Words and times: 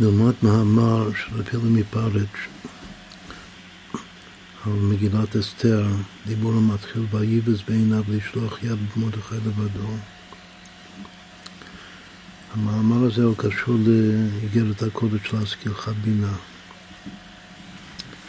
נלמד 0.00 0.32
מאמר 0.42 1.08
של 1.14 1.40
אפילו 1.40 1.62
מפרץ' 1.62 2.48
על 4.66 4.72
מגילת 4.72 5.36
אסתר, 5.36 5.86
דיבור 6.26 6.52
המתחיל 6.52 7.06
ויבז 7.10 7.62
בעיניו 7.68 8.02
לשלוח 8.08 8.62
יד 8.62 8.78
במרדכי 8.96 9.34
לבדו. 9.34 9.88
המאמר 12.54 13.06
הזה 13.06 13.24
הוא 13.24 13.34
קשור 13.36 13.76
לאיגרת 13.86 14.82
הקודש 14.82 15.32
להשכילך 15.32 15.90
בינה, 16.04 16.32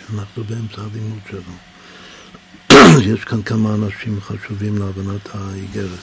שאנחנו 0.07 0.43
באמצע 0.43 0.81
הלימוד 0.81 1.19
שלו. 1.29 1.53
יש 3.13 3.23
כאן 3.23 3.41
כמה 3.41 3.73
אנשים 3.75 4.21
חשובים 4.21 4.77
להבנת 4.77 5.35
האיגרת. 5.35 5.99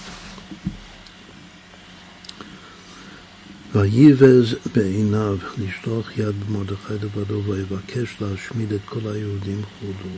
ויבז 3.72 4.54
בעיניו 4.74 5.36
לשלוח 5.58 6.18
יד 6.18 6.44
במרדכי 6.44 6.92
לבדו 6.92 7.42
ויבקש 7.44 8.16
להשמיד 8.20 8.72
את 8.72 8.80
כל 8.84 9.00
היהודים 9.04 9.62
חולו. 9.78 10.14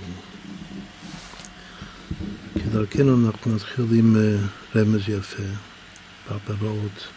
כדרכנו 2.55 3.27
אנחנו 3.27 3.55
נתחיל 3.55 3.85
עם 3.93 4.17
אה, 4.17 4.37
רמז 4.77 5.01
יפה, 5.09 5.43
בפרעות 6.31 7.09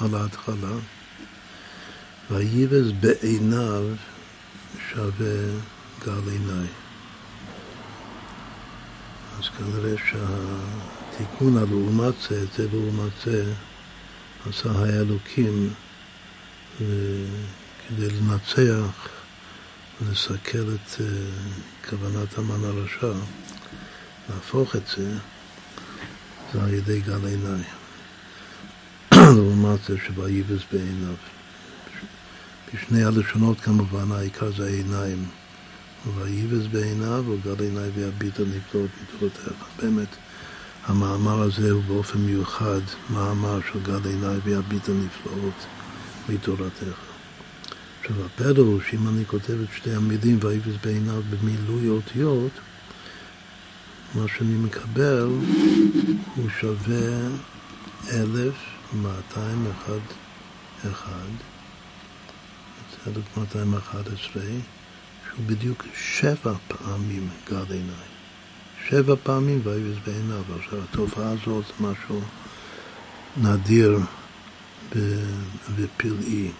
על 0.00 0.14
ההתחלה. 0.14 0.76
ויבז 2.30 2.92
בעיניו 3.00 3.84
שווה 4.90 5.60
גל 6.06 6.30
עיניי. 6.30 6.68
אז 9.38 9.44
כנראה 9.58 9.94
שהתיקון 10.10 11.56
הלעומת 11.56 12.14
זה, 12.28 12.46
זה 12.56 12.68
לעומת 12.72 13.12
זה, 13.24 13.52
עשה 14.48 14.70
האלוקים 14.70 15.72
כדי 16.78 18.08
לנצח 18.10 19.08
ולסכל 20.02 20.74
את 20.74 21.00
אה, 21.00 21.06
כוונת 21.90 22.38
המן 22.38 22.64
הרשע, 22.64 23.12
להפוך 24.28 24.76
את 24.76 24.86
זה, 24.96 25.18
זה 26.52 26.62
על 26.62 26.74
ידי 26.74 27.00
גל 27.00 27.26
עיניי. 27.26 27.64
לעומת 29.36 29.84
זה 29.88 29.96
שויבז 30.06 30.60
בעיניו. 30.72 31.14
בשני 32.74 33.04
הלשונות 33.04 33.60
כמובן 33.60 34.12
העיקר 34.12 34.52
זה 34.52 34.66
העיניים. 34.66 35.24
ויבז 36.14 36.66
בעיניו 36.66 37.24
וגל 37.28 37.64
עיניי 37.64 37.90
ויביט 37.94 38.40
על 38.40 38.46
נפלאות 38.46 38.90
מתורתך. 39.02 39.48
באמת 39.82 40.08
המאמר 40.86 41.42
הזה 41.42 41.70
הוא 41.70 41.82
באופן 41.82 42.18
מיוחד 42.18 42.80
מאמר 43.10 43.58
של 43.72 43.80
גל 43.82 44.08
עיניי 44.08 44.38
ויביט 44.44 44.88
הנפלאות 44.88 45.66
מתורתך. 46.28 46.98
עכשיו 48.00 48.16
הפלא 48.26 48.62
הוא 48.62 48.80
שאם 48.90 49.08
אני 49.08 49.26
כותב 49.26 49.54
את 49.62 49.68
שתי 49.76 49.94
המילים 49.94 50.38
ויבז 50.42 50.74
בעיניו 50.84 51.22
במילוי 51.30 51.88
אותיות, 51.88 52.52
מה 54.14 54.24
שאני 54.28 54.54
מקבל 54.54 55.28
הוא 56.34 56.48
שווה 56.60 57.28
אלף 58.12 58.54
מאתיים 59.02 59.66
אחד 59.66 60.00
אחד, 60.90 61.30
1211, 63.06 64.42
שהוא 65.26 65.46
בדיוק 65.46 65.84
שבע 65.94 66.54
פעמים 66.68 67.28
גל 67.50 67.64
עיניי. 67.72 68.13
שבע 68.88 69.14
פעמים 69.22 69.60
ויבז 69.64 69.96
בעיניו. 70.06 70.42
עכשיו, 70.58 70.78
התופעה 70.82 71.30
הזאת 71.30 71.64
זה 71.66 71.86
משהו 71.86 72.20
נדיר 73.36 73.98
ופלאי, 75.76 76.50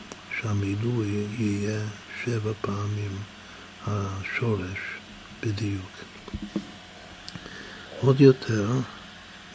שהמילוי 0.41 1.27
יהיה 1.39 1.81
שבע 2.25 2.53
פעמים 2.61 3.19
השורש 3.87 4.79
בדיוק. 5.43 5.91
עוד 8.01 8.21
יותר, 8.21 8.71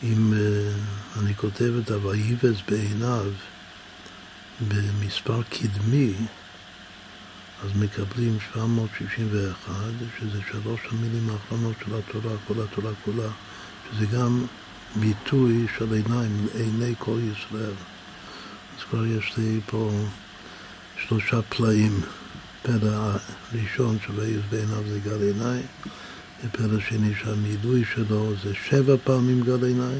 אם 0.04 0.34
אה, 0.34 0.72
אני 1.20 1.36
כותב 1.36 1.74
את 1.84 1.92
ה"ויבז 1.92 2.56
בעיניו" 2.70 3.26
במספר 4.68 5.42
קדמי, 5.44 6.14
אז 7.64 7.72
מקבלים 7.76 8.38
761, 8.54 9.74
שזה 10.20 10.40
שלוש 10.52 10.80
המילים 10.92 11.30
האחרונות 11.30 11.76
של 11.86 11.96
התורה, 11.96 12.36
כל 12.48 12.54
התורה 12.64 12.92
כולה, 13.06 13.30
שזה 13.92 14.06
גם 14.06 14.46
ביטוי 14.96 15.68
של 15.78 15.94
עיניים, 15.94 16.48
עיני 16.54 16.94
כל 16.98 17.18
ישראל. 17.32 17.74
אז 18.78 18.84
כבר 18.90 19.06
יש 19.06 19.38
לי 19.38 19.60
פה 19.66 19.92
שלושה 20.98 21.42
פלאים. 21.42 22.02
פלא 22.62 22.90
הראשון 23.52 23.98
של 24.06 24.20
ויוס 24.20 24.44
בעיניו 24.50 24.84
זה 24.90 25.00
גל 25.00 25.22
עיניי, 25.22 25.62
ופלא 26.46 26.80
שני 26.80 27.14
שהמילוי 27.24 27.84
שלו 27.94 28.34
זה 28.44 28.54
שבע 28.70 28.96
פעמים 29.04 29.42
גל 29.44 29.66
עיניי, 29.66 30.00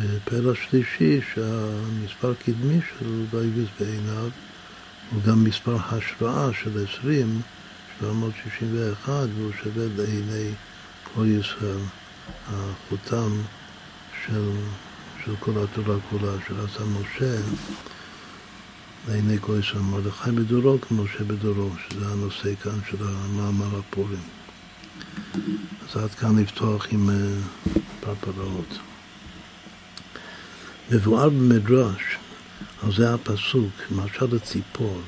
ופלא 0.00 0.54
שלישי 0.54 1.20
שהמספר 1.34 2.34
קדמי 2.34 2.80
של 2.98 3.24
ויוס 3.30 3.68
בעיניו 3.80 4.28
הוא 5.10 5.22
גם 5.22 5.44
מספר 5.44 5.76
השראה 5.76 6.52
של 6.52 6.84
20, 7.00 7.40
761, 8.00 9.12
והוא 9.36 9.52
שווה 9.62 9.86
לעיני 9.96 10.50
כל 11.14 11.26
ישראל, 11.26 11.78
החותם 12.46 13.30
של, 14.26 14.50
של 15.24 15.36
כל 15.40 15.50
התורה 15.50 15.96
כולה, 16.10 16.32
של 16.48 16.54
עשה 16.60 16.84
משה, 16.84 17.40
לעיני 19.08 19.36
כל 19.40 19.52
ישראל, 19.60 19.82
מרדכי 19.82 20.30
בדורו 20.30 20.80
כמשה 20.80 21.24
בדורו, 21.24 21.70
שזה 21.88 22.06
הנושא 22.06 22.54
כאן 22.62 22.78
של 22.90 22.96
המאמר 23.00 23.78
הפורים. 23.78 24.22
אז 25.88 25.96
עד 25.96 26.10
כאן 26.10 26.38
לפתוח 26.38 26.86
עם 26.90 27.10
אה, 27.10 27.14
פרפראות. 28.00 28.78
מבואר 30.90 31.28
במדרש 31.28 32.09
אז 32.82 32.94
זה 32.96 33.14
הפסוק, 33.14 33.70
משל 33.90 34.36
הציפור, 34.36 35.00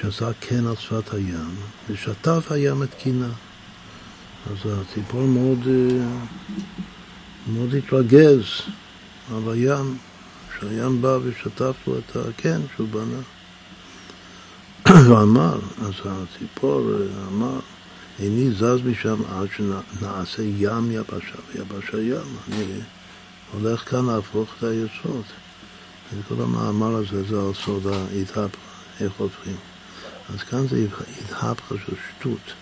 שעשה 0.00 0.32
קן 0.40 0.66
על 0.66 0.76
שפת 0.76 1.14
הים, 1.14 1.54
ושטף 1.90 2.46
הים 2.50 2.82
את 2.82 2.94
קינה. 2.94 3.28
אז 4.50 4.72
הציפור 4.72 5.20
מאוד, 5.22 5.58
אה, 5.66 6.06
מאוד 7.46 7.74
התרגז 7.74 8.44
על 9.34 9.52
הים, 9.52 9.98
שהים 10.58 11.02
בא 11.02 11.18
ושטף 11.22 11.74
לו 11.86 11.98
את 11.98 12.16
הקן 12.16 12.60
שהוא 12.76 12.88
בנה. 12.88 13.20
ואמר, 15.08 15.58
אז 15.82 15.94
הציפור 16.04 16.90
אה, 16.92 17.26
אמר, 17.28 17.60
איני 18.18 18.50
זז 18.50 18.80
משם 18.84 19.22
עד 19.32 19.48
שנעשה 19.56 20.42
ים 20.42 20.90
יבשה 20.90 21.36
ויבשה 21.52 22.00
ים. 22.00 22.36
אני 22.48 22.64
הולך 23.52 23.90
כאן 23.90 24.06
להפוך 24.06 24.54
את 24.58 24.64
היסוד. 24.64 25.24
כל 26.28 26.42
המאמר 26.42 26.96
הזה 26.96 27.22
זה 27.22 27.40
על 27.40 27.54
סוד 27.54 27.86
ההתהפכה, 27.86 28.58
איך 29.00 29.12
הופכים. 29.16 29.56
אז 30.34 30.42
כאן 30.42 30.68
זה 30.68 30.86
התהפכה 31.20 31.74
של 31.86 31.94
שטות. 32.08 32.52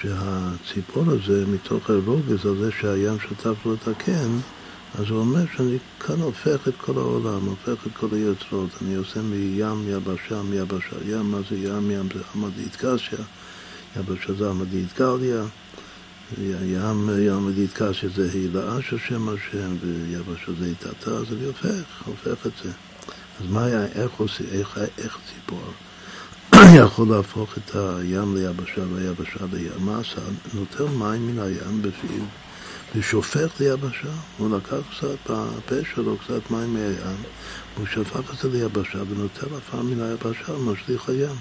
שהציפור 0.00 1.04
הזה, 1.06 1.44
מתוך 1.46 1.90
הרוגז 1.90 2.46
הזה 2.46 2.70
שהים 2.80 3.18
שטף 3.20 3.66
לו 3.66 3.74
את 3.74 3.88
הקן, 3.88 4.38
אז 4.98 5.10
הוא 5.10 5.18
אומר 5.18 5.44
שאני 5.56 5.78
כאן 6.00 6.20
הופך 6.20 6.68
את 6.68 6.74
כל 6.76 6.92
העולם, 6.96 7.46
הופך 7.46 7.86
את 7.86 7.96
כל 7.96 8.06
היוצרות. 8.12 8.70
אני 8.82 8.94
עושה 8.94 9.22
מים 9.22 9.88
יבשה, 9.88 10.42
מיבשה. 10.42 10.96
ים, 11.06 11.30
מה 11.30 11.38
זה 11.50 11.56
ים? 11.56 11.90
ים 11.90 12.08
זה 12.14 12.20
עמדית 12.34 12.76
קשיא, 12.76 13.24
יבשה 13.96 14.32
זה 14.32 14.50
עמדית 14.50 14.88
גליה. 14.98 15.42
ים 16.38 17.10
ים 17.18 17.66
קשיא 17.74 18.08
זה 18.16 18.28
הילה 18.32 18.82
של 18.88 18.98
שם 18.98 19.28
השם, 19.28 19.76
ויבש 19.80 20.48
זה 20.58 20.66
איתתה, 20.66 21.10
אז 21.10 21.24
אני 21.32 21.44
הופך, 21.44 22.06
הופך 22.06 22.46
את 22.46 22.52
זה. 22.64 22.70
אז 23.40 23.46
מה 23.50 23.64
היה, 23.64 23.86
איך 23.86 24.12
עושים, 24.16 24.46
איך, 24.52 24.78
איך 24.98 25.18
ציפור 25.34 25.72
יכול 26.86 27.08
להפוך 27.16 27.58
את 27.58 27.74
הים 27.74 28.36
ליבשה 28.36 28.82
והיבשה 28.94 29.46
לים? 29.52 29.72
מה 29.78 30.00
עשה? 30.00 30.20
נוטל 30.54 30.84
מים 30.84 31.26
מן 31.26 31.38
הים 31.38 31.82
בפיו 31.82 32.24
ושופך 32.94 33.60
ליבשה. 33.60 34.12
הוא 34.38 34.56
לקח 34.56 34.76
קצת 34.96 35.30
בפה 35.30 35.74
שלו, 35.94 36.16
קצת 36.18 36.50
מים 36.50 36.74
מהים, 36.74 37.16
והוא 37.76 37.86
שפך 37.86 38.34
את 38.34 38.38
זה 38.38 38.48
ליבשה 38.48 38.98
ונוטל 39.08 39.46
עפר 39.56 39.82
מן 39.82 40.00
היבשה 40.00 40.52
ומשליך 40.52 41.08
הים. 41.08 41.36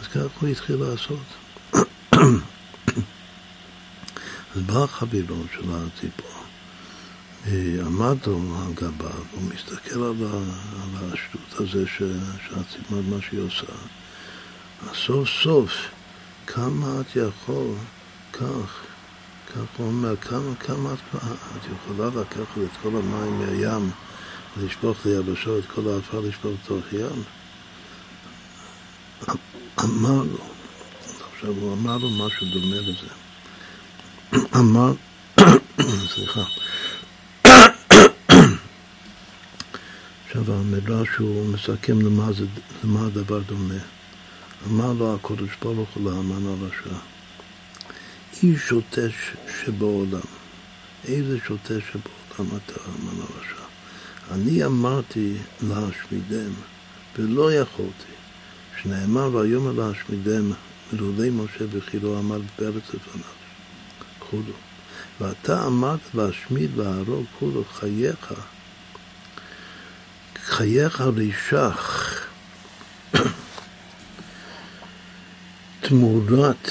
אז 0.00 0.06
ככה 0.06 0.20
הוא 0.40 0.48
התחיל 0.48 0.76
לעשות. 0.76 1.24
אז 4.58 4.64
בא 4.64 4.84
החבילון 4.84 5.46
של 5.54 5.62
הציפור, 5.70 6.42
אה, 7.46 7.86
עמד 7.86 8.16
לו 8.26 8.56
על 8.66 8.72
גביו, 8.74 9.22
הוא 9.32 9.42
מסתכל 9.54 10.02
על, 10.02 10.14
על 10.82 11.12
השטות 11.12 11.60
הזה 11.60 11.84
שהציפור, 11.86 13.00
מה 13.08 13.16
שהיא 13.28 13.40
עושה. 13.40 13.72
אז 14.82 14.96
סוף 14.96 15.28
סוף, 15.42 15.72
כמה 16.46 17.00
את 17.00 17.16
יכול, 17.16 17.74
כך, 18.32 18.84
כך 19.46 19.60
הוא 19.76 19.86
אומר, 19.86 20.16
כמה, 20.16 20.54
כמה 20.60 20.92
את, 20.92 21.14
את 21.56 21.62
יכולה 21.64 22.20
לקחת 22.20 22.58
את 22.64 22.76
כל 22.82 22.88
המים 22.88 23.38
מהים, 23.38 23.90
לשפוך 24.56 25.06
ליבשו 25.06 25.58
את 25.58 25.64
כל 25.66 25.88
העפר 25.88 26.20
לשפוך 26.20 26.52
לתוך 26.64 26.92
ים? 26.92 27.22
אמר 29.84 30.22
לו, 30.22 30.44
עכשיו 31.32 31.50
הוא 31.50 31.72
אמר 31.72 31.96
לו 31.96 32.10
משהו 32.10 32.46
דומה 32.52 32.76
לזה. 32.76 33.27
אמר, 34.34 34.92
סליחה, 36.14 36.44
עכשיו 40.26 40.52
המדרש 40.52 41.08
הוא 41.18 41.46
מסכם 41.46 42.00
למה, 42.00 42.32
זה, 42.32 42.44
למה 42.84 43.06
הדבר 43.06 43.38
דומה. 43.38 43.74
אמר 44.66 44.92
לו 44.92 45.14
הקודש 45.14 45.50
ברוך 45.62 45.88
הוא 45.94 46.10
לאמן 46.10 46.46
הרשע, 46.46 46.96
איש 48.42 48.60
שוטה 48.68 49.00
שבעולם, 49.64 50.20
איזה 51.04 51.38
שוטה 51.46 51.74
שבעולם 51.74 52.56
אתה 52.56 52.80
אמן 52.88 53.20
הרשע? 53.20 53.62
אני 54.30 54.64
אמרתי 54.64 55.34
להשמידם 55.62 56.50
ולא 57.18 57.52
יכולתי, 57.52 58.12
שנאמר 58.82 59.34
ויאמר 59.34 59.72
להשמידם 59.72 60.52
מלולי 60.92 61.30
משה 61.30 61.64
וכילו 61.70 62.18
עמד 62.18 62.40
בארץ 62.58 62.84
לפניו, 62.94 63.24
כולו. 64.30 64.54
ואתה 65.20 65.66
אמרת 65.66 66.14
להשמיד 66.14 66.70
להרוג 66.76 67.24
כולו 67.38 67.64
חייך 67.64 68.34
חייך 70.44 71.00
רישך 71.00 72.14
תמורת 75.80 76.70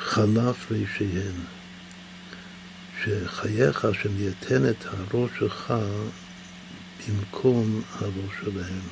חלף 0.00 0.70
רישיהם, 0.70 1.44
שחייך 3.04 3.86
שניתן 4.02 4.70
את 4.70 4.84
הראש 4.86 5.30
שלך 5.38 5.74
במקום 7.08 7.82
הראש 7.98 8.34
שלהם. 8.40 8.88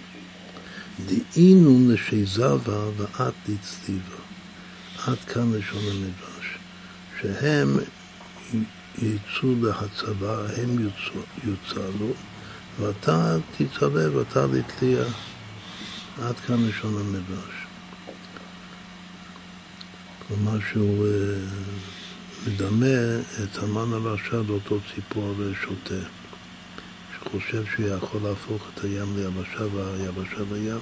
דהינו 1.06 1.92
לשזבה 1.92 2.88
ואת 2.96 3.34
לצליבה. 3.48 4.16
עד 5.06 5.18
כאן 5.18 5.52
לשון 5.52 5.82
המדרש. 5.90 6.58
שהם 7.20 7.78
יצאו 8.98 9.54
להצבה, 9.62 10.46
הם 10.56 10.88
יוצלו, 11.44 12.12
ואתה 12.80 13.36
תצווה 13.56 14.16
ואתה 14.18 14.46
לתלייה. 14.46 15.04
עד 16.22 16.34
כאן 16.46 16.66
לשון 16.68 16.94
המדרש. 17.00 17.54
כלומר 20.28 20.58
שהוא 20.72 21.06
אה, 21.06 21.36
מדמה 22.46 23.20
את 23.42 23.58
המן 23.62 23.92
הרשע 23.92 24.36
לאותו 24.48 24.78
ציפור 24.94 25.34
שוטה, 25.62 26.06
שחושב 27.14 27.64
שהוא 27.74 27.88
יכול 27.88 28.20
להפוך 28.22 28.62
את 28.74 28.84
הים 28.84 29.16
ליבשה 29.16 29.64
והיבשה 29.74 30.42
לים. 30.52 30.78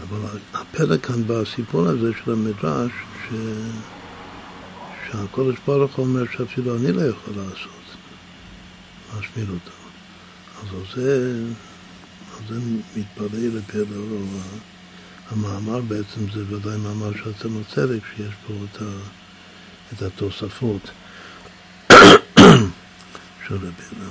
אבל 0.00 0.38
הפלא 0.54 0.96
כאן 0.96 1.26
בסיפור 1.26 1.86
הזה 1.86 2.10
של 2.24 2.32
המדרש, 2.32 2.92
ש... 3.24 3.34
שהקודש 5.12 5.56
ברוך 5.66 5.96
הוא 5.96 6.06
אומר 6.06 6.24
שאפילו 6.36 6.76
אני 6.76 6.92
לא 6.92 7.02
יכול 7.02 7.34
לעשות, 7.36 7.96
להשמיד 9.14 9.48
אותם. 9.48 9.78
אז 10.60 10.94
זה, 10.94 11.34
על 12.36 12.42
זה 12.48 12.60
מתברר 12.96 13.50
לפלא 13.54 13.96
המאמר 15.30 15.80
בעצם 15.80 16.30
זה 16.34 16.54
ודאי 16.54 16.76
מאמר 16.76 17.12
של 17.12 17.30
עצמו 17.30 17.60
צדק, 17.74 18.00
שיש 18.16 18.34
פה 18.46 18.54
את, 18.64 18.82
ה, 18.82 18.84
את 19.92 20.02
התוספות 20.02 20.90
של 23.46 23.54
רבינו. 23.54 24.10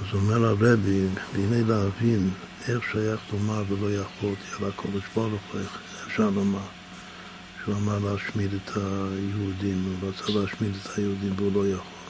אז 0.00 0.14
אומר 0.14 0.44
הרבי, 0.44 1.06
והנה 1.34 1.68
להבין 1.68 2.30
איך 2.68 2.84
שייך 2.92 3.20
לומר 3.32 3.64
ולא 3.68 3.94
יכולתי 3.94 4.44
על 4.58 4.68
הקודש 4.68 5.02
ברוך 5.14 5.42
הוא, 5.52 5.60
אפשר 6.06 6.30
לומר 6.30 6.79
שהוא 7.64 7.74
אמר 7.74 7.98
להשמיד 7.98 8.50
את 8.54 8.70
היהודים, 8.76 9.96
הוא 10.00 10.08
רצה 10.08 10.32
להשמיד 10.32 10.72
את 10.82 10.98
היהודים 10.98 11.32
והוא 11.36 11.52
לא 11.54 11.68
יכול. 11.68 12.00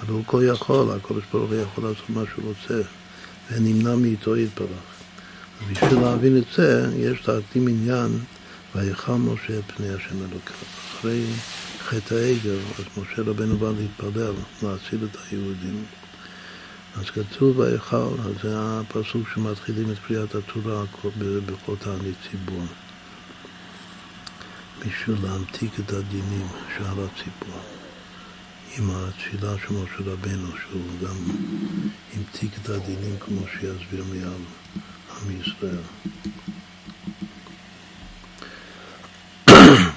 אבל 0.00 0.12
הוא 0.12 0.24
כה 0.26 0.44
יכול, 0.44 0.90
הקודש 0.90 1.22
ברוך 1.32 1.50
הוא 1.50 1.60
יכול 1.60 1.84
לעשות 1.84 2.10
מה 2.10 2.22
שהוא 2.34 2.44
רוצה, 2.44 2.88
ונמנע 3.50 3.96
מאיתו 3.96 4.36
יתברך. 4.36 4.68
בשביל 5.70 6.00
להבין 6.00 6.36
את 6.36 6.44
זה, 6.56 6.86
יש 6.96 7.28
להקדים 7.28 7.68
עניין 7.68 8.18
ויכל 8.74 9.12
משה 9.12 9.58
את 9.58 9.64
פני 9.76 9.88
השם 9.88 10.18
אלוקיו. 10.18 10.56
אחרי 10.98 11.24
חטא 11.78 12.14
העגל, 12.14 12.58
אז 12.78 12.84
משה 12.96 13.22
רבנו 13.22 13.56
בא 13.56 13.70
להתפלל, 13.78 14.32
להציל 14.62 14.98
את 15.10 15.16
היהודים. 15.30 15.84
אז 16.96 17.04
כתוב 17.10 17.58
ויכל, 17.58 17.96
אז 17.96 18.32
זה 18.42 18.54
הפסוק 18.56 19.28
שמתחילים 19.34 19.90
את 19.90 19.96
קריאת 20.06 20.34
התורה 20.34 20.84
בכל 21.46 21.74
תענית 21.76 22.14
ציבור. 22.30 22.64
בשביל 24.78 25.16
להמתיק 25.22 25.80
את 25.80 25.92
הדינים 25.92 26.46
שעל 26.76 26.98
הציבור. 26.98 27.60
עם 28.78 28.90
התפילה 28.90 29.54
של 29.58 29.74
משה 29.74 30.12
רבנו, 30.12 30.48
שהוא 30.62 30.82
גם 31.02 31.16
המתיק 32.14 32.50
את 32.62 32.68
הדינים 32.68 33.16
כמו 33.20 33.40
שיסביר 33.52 34.04
מיד. 34.04 34.26
עם 35.22 35.40
ישראל. 35.40 35.84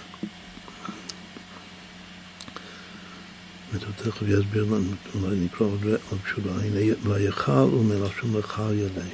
תכף 3.97 4.21
יסביר 4.21 4.63
לנו, 4.63 4.91
אולי 5.15 5.35
נקרא 5.35 5.67
עוד, 5.67 5.83
תשובה. 6.23 6.51
הנה, 6.51 6.95
ויכל 7.03 7.51
ומלשון 7.51 8.41
ילי, 8.71 9.09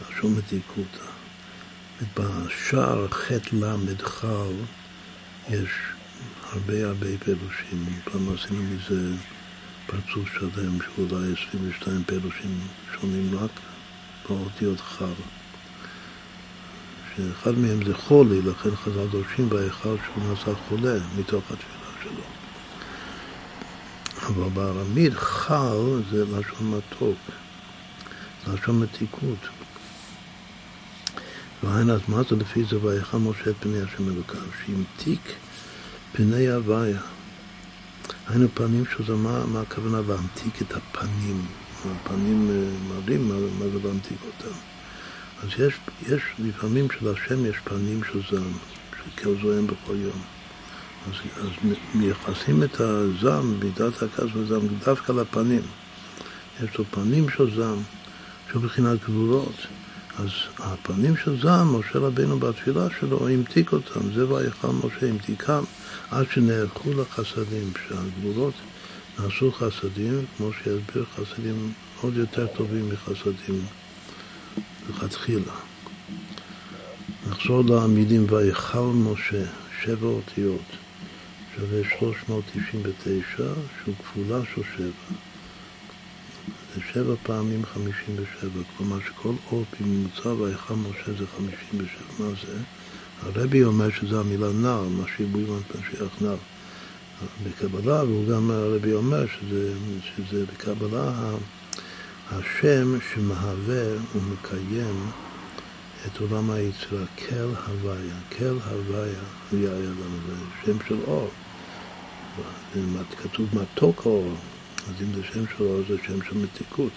לשון 0.00 0.34
מתיקותא. 0.34 1.06
בשער 2.16 3.08
ח' 3.08 3.30
ל' 3.52 3.96
חל 4.02 4.54
יש 5.50 5.70
הרבה 6.52 6.86
הרבה 6.86 7.06
פירושים. 7.24 7.84
פעם 8.04 8.34
עשינו 8.34 8.62
מזה 8.62 9.16
פרצוף 9.86 10.32
שלם, 10.34 10.78
שאולי 10.82 11.32
22 11.48 12.02
פירושים 12.04 12.60
שונים 12.94 13.38
רק 13.38 13.50
באותיות 14.28 14.80
חל. 14.80 15.12
שאחד 17.16 17.58
מהם 17.58 17.84
זה 17.84 17.94
חולי, 17.94 18.42
לכן 18.42 18.76
חז"ל 18.76 19.06
דורשים 19.06 19.48
בהיכל 19.48 19.96
שהוא 20.04 20.24
נעשה 20.28 20.54
חולה 20.68 20.98
מתוך 21.18 21.44
התפילה 21.50 21.90
שלו. 22.02 22.22
אבל 24.26 24.48
בארמית 24.48 25.14
חל 25.14 26.02
זה 26.10 26.24
לשון 26.24 26.70
מתוק, 26.78 27.18
לשון 28.46 28.80
מתיקות. 28.80 29.48
מה 31.62 32.22
זה 32.28 32.36
לפי 32.36 32.64
זה 32.64 32.84
ויכל 32.84 33.16
משה 33.16 33.50
את 33.50 33.54
פני 33.60 33.80
השם 33.80 34.08
אלוקיו, 34.08 34.40
שהמתיק 34.64 35.20
פני 36.12 36.48
הוויה. 36.48 37.00
היינו 38.28 38.48
פנים 38.54 38.84
שזה 38.86 39.14
מה, 39.14 39.46
מה 39.46 39.60
הכוונה 39.60 40.00
להמתיק 40.08 40.62
את 40.62 40.76
הפנים. 40.76 41.46
הפנים 41.90 42.50
אה, 42.50 42.94
מראים 42.94 43.28
מה, 43.28 43.34
מה 43.34 43.70
זה 43.72 43.88
להמתיק 43.88 44.18
אותם. 44.26 44.54
אז 45.42 45.48
יש, 45.58 45.74
יש 46.08 46.22
לפעמים 46.38 46.88
שלהשם 46.90 47.46
יש 47.46 47.56
פנים 47.64 48.00
של 48.12 48.20
זעם, 48.30 48.52
שכל 48.98 49.34
זועם 49.42 49.66
בכל 49.66 49.96
יום. 49.96 50.22
אז, 51.08 51.14
אז 51.36 51.70
מייחסים 51.94 52.62
את 52.62 52.80
הזעם, 52.80 53.60
מידת 53.60 54.02
הכעס 54.02 54.28
וזעם, 54.34 54.66
דווקא 54.84 55.12
לפנים. 55.12 55.62
יש 56.62 56.78
לו 56.78 56.84
פנים 56.84 57.30
של 57.30 57.56
זעם, 57.56 57.78
שהוא 58.50 58.62
גבולות. 59.06 59.54
אז 60.18 60.28
הפנים 60.58 61.16
של 61.16 61.40
זעם, 61.40 61.78
משה 61.78 61.98
רבינו 61.98 62.38
בתפילה 62.38 62.86
שלו 63.00 63.28
המתיק 63.28 63.72
אותם, 63.72 64.12
זה 64.14 64.32
ויכל 64.32 64.68
משה 64.68 65.08
המתיקם 65.08 65.64
עד 66.10 66.26
שנערכו 66.30 66.90
לחסדים, 66.92 67.72
שהגבולות 67.88 68.54
נעשו 69.18 69.52
חסדים, 69.52 70.24
כמו 70.36 70.50
שיסביר 70.52 71.04
חסדים 71.16 71.72
עוד 72.00 72.16
יותר 72.16 72.46
טובים 72.46 72.88
מחסדים 72.88 73.64
לכתחילה. 74.90 75.52
נחזור 77.30 77.64
למילים 77.64 78.26
ויכל 78.30 78.90
משה, 78.94 79.44
שבע 79.82 80.06
אותיות, 80.06 80.60
שווה 81.56 81.80
399, 81.98 83.24
שהוא 83.36 83.94
כפולה 83.98 84.40
של 84.54 84.62
שבע. 84.76 85.31
זה 86.74 86.80
שבע 86.92 87.14
פעמים 87.22 87.64
חמישים 87.64 88.16
ושבע, 88.16 88.62
כלומר 88.76 88.98
שכל 89.00 89.32
אות 89.52 89.66
בממוצע 89.80 90.28
ויכל 90.28 90.74
משה 90.74 91.12
זה 91.18 91.26
חמישים 91.36 91.74
ושבע. 91.74 92.26
מה 92.26 92.30
זה? 92.46 92.58
הרבי 93.22 93.64
אומר 93.64 93.90
שזה 93.90 94.20
המילה 94.20 94.52
נער, 94.52 94.88
מה 94.88 95.04
שיבוי 95.16 95.44
משיח 95.70 96.08
נער. 96.20 96.36
בקבלה, 97.44 98.04
והוא 98.04 98.28
גם, 98.28 98.50
הרבי 98.50 98.92
אומר 98.92 99.26
שזה, 99.26 99.72
שזה 100.16 100.44
בקבלה 100.46 101.12
השם 102.30 102.98
שמהווה 103.12 103.84
ומקיים 104.14 105.10
את 106.06 106.20
עולם 106.20 106.50
היצירה, 106.50 107.04
כל 107.18 107.50
הוויה, 107.66 108.14
כל 108.38 108.58
הוויה 108.70 109.20
היה 109.52 109.70
לנו, 109.80 110.18
זה 110.26 110.34
שם 110.64 110.78
של 110.88 110.98
אור. 111.06 111.30
כתוב 113.22 113.48
מתוק 113.52 114.02
אור, 114.06 114.34
אז 114.88 114.94
אם 115.02 115.12
זה 115.14 115.22
שם 115.32 115.44
של 115.46 115.64
אור 115.64 115.82
זה 115.88 115.96
שם 116.06 116.22
של 116.22 116.38
מתיקות. 116.38 116.92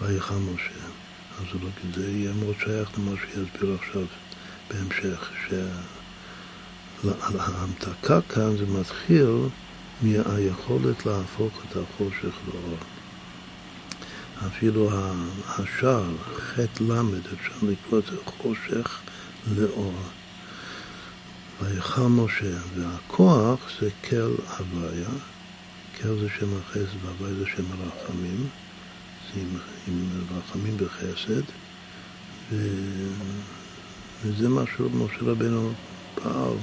ויחל 0.00 0.34
משה. 0.34 0.86
אז 1.38 1.46
לא, 1.62 1.68
זה 1.94 2.10
יהיה 2.10 2.32
מאוד 2.32 2.54
שייך 2.64 2.98
למה 2.98 3.10
שיסביר 3.16 3.74
עכשיו 3.74 4.02
בהמשך, 4.70 5.30
שההמתקה 7.04 8.20
כאן 8.28 8.56
זה 8.56 8.66
מתחיל 8.66 9.48
מהיכולת 10.02 11.06
להפוך 11.06 11.52
את 11.64 11.76
החושך 11.76 12.34
לאור. 12.48 12.76
אפילו 14.46 14.90
השער, 15.46 16.16
ח' 16.38 16.58
ל', 16.80 17.00
אפשר 17.34 17.52
לקרוא 17.62 17.98
את 17.98 18.04
זה 18.06 18.16
חושך 18.24 19.00
לאור. 19.56 19.94
ויכל 21.62 22.00
משה, 22.00 22.56
והכוח 22.76 23.60
זה 23.80 23.90
כל 24.08 24.34
הוויה, 24.58 25.08
כל 26.02 26.18
זה 26.20 26.28
שם 26.38 26.46
החסד 26.56 27.04
והוויה 27.04 27.34
זה 27.34 27.46
שם 27.46 27.62
הרחמים, 27.72 28.46
זה 29.34 29.40
עם, 29.40 29.56
עם 29.88 30.08
רחמים 30.38 30.76
בחסד, 30.76 31.42
ו... 32.52 32.56
וזה 34.24 34.48
מה 34.48 34.62
שמשה 34.76 35.16
רבנו 35.20 35.72
פעל, 36.14 36.54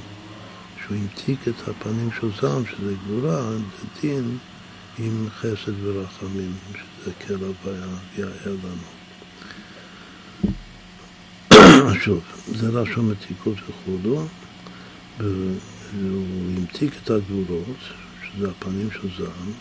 שהוא 0.85 0.97
המתיק 0.97 1.47
את 1.47 1.67
הפנים 1.67 2.09
של 2.21 2.29
זעם, 2.41 2.63
שזה 2.65 2.93
גבורה, 3.05 3.49
דין 4.01 4.37
עם 4.99 5.27
חסד 5.39 5.83
ורחמים, 5.83 6.51
שזה 6.71 7.35
הוויה, 7.35 7.87
יאר 8.17 8.55
לנו. 8.63 8.87
שוב, 12.03 12.23
זה 12.55 12.71
לשון 12.71 13.09
מתיקות 13.09 13.57
וכולו. 13.69 14.27
והוא 15.19 16.25
המתיק 16.57 16.93
את 17.03 17.09
הגבולות, 17.09 17.77
שזה 18.37 18.49
הפנים 18.49 18.89
של 18.91 19.07
זעם, 19.17 19.51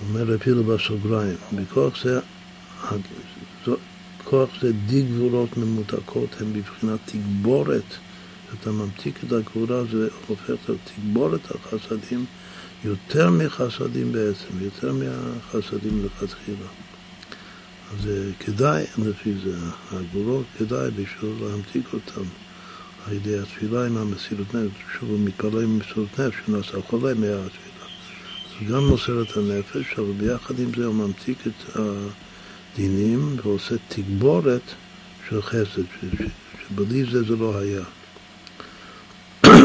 הוא 0.00 0.08
אומר 0.08 0.36
אפילו 0.36 0.64
בסוגריים, 0.64 1.36
בכוח 1.52 2.04
זה, 2.04 2.20
כוח 4.24 4.48
זה 4.60 4.72
די 4.72 5.02
גבולות 5.02 5.56
ממותקות, 5.56 6.40
הן 6.40 6.52
בבחינת 6.52 7.00
תגבורת. 7.04 7.84
אתה 8.54 8.70
ממתיק 8.72 9.24
את 9.24 9.32
הגבורה, 9.32 9.84
זה 9.84 10.08
הופך 10.26 10.70
את 10.70 10.76
תגבורת 10.84 11.40
החסדים 11.50 12.24
יותר 12.84 13.30
מחסדים 13.30 14.12
בעצם, 14.12 14.60
יותר 14.60 14.92
מהחסדים 14.92 16.04
לכתחילה. 16.04 16.66
אז 17.92 18.08
כדאי, 18.40 18.84
לפי 18.98 19.34
זה, 19.44 19.56
הגבולות 19.90 20.46
כדאי 20.58 20.90
בשביל 20.90 21.32
להמתיק 21.40 21.84
אותם. 21.92 22.22
על 23.06 23.14
ידי 23.14 23.38
התפילה 23.38 23.86
עם 23.86 23.96
המסירות 23.96 24.54
נפש, 24.54 24.76
שוב 24.98 25.10
הוא 25.10 25.20
מתפלל 25.20 25.62
עם 25.62 25.78
מסירות 25.78 26.20
נפש, 26.20 26.34
שנעשה 26.46 26.82
חולה 26.88 27.14
מהתפילה. 27.14 27.70
הוא 28.60 28.68
גם 28.68 28.84
מוסר 28.84 29.22
את 29.22 29.36
הנפש, 29.36 29.94
אבל 29.98 30.12
ביחד 30.12 30.58
עם 30.58 30.70
זה 30.76 30.86
הוא 30.86 30.94
ממתיק 30.94 31.38
את 31.46 31.76
הדינים 32.74 33.36
ועושה 33.44 33.74
תגבורת 33.88 34.62
של 35.28 35.42
חסד, 35.42 35.82
שבלי 36.68 37.04
זה 37.04 37.22
זה 37.22 37.36
לא 37.36 37.58
היה. 37.58 37.82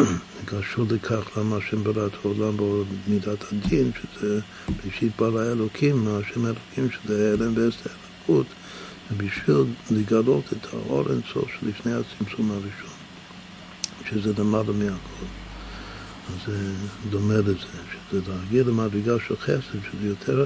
קשור 0.45 0.85
לכך 0.91 1.37
למה 1.37 1.57
השם 1.57 1.83
ברא 1.83 2.07
את 2.07 2.11
העולם 2.23 2.57
במידת 2.57 3.43
הדין, 3.51 3.91
שזה 4.01 4.39
בראשית 4.67 5.11
ברא 5.17 5.41
האלוקים, 5.41 6.07
השם 6.07 6.45
האלוקים 6.45 6.89
שזה 6.91 7.33
הלם 7.33 7.53
ואסת 7.55 7.87
האלוקות, 7.87 8.47
ובשביל 9.11 9.63
לגלות 9.91 10.43
את 10.53 10.73
האור 10.73 11.11
אינסוף 11.11 11.49
שלפני 11.59 11.93
הצמצום 11.93 12.51
הראשון. 12.51 12.94
שזה 14.09 14.31
למעלה 14.37 14.71
מהכל. 14.71 15.25
אז 16.27 16.47
זה 16.47 16.71
דומה 17.09 17.37
לזה, 17.37 17.55
שזה 18.11 18.21
להגיע 18.27 18.63
למדרגה 18.63 19.13
של 19.27 19.35
חסד, 19.37 19.61
שזה 19.61 20.07
יותר 20.07 20.45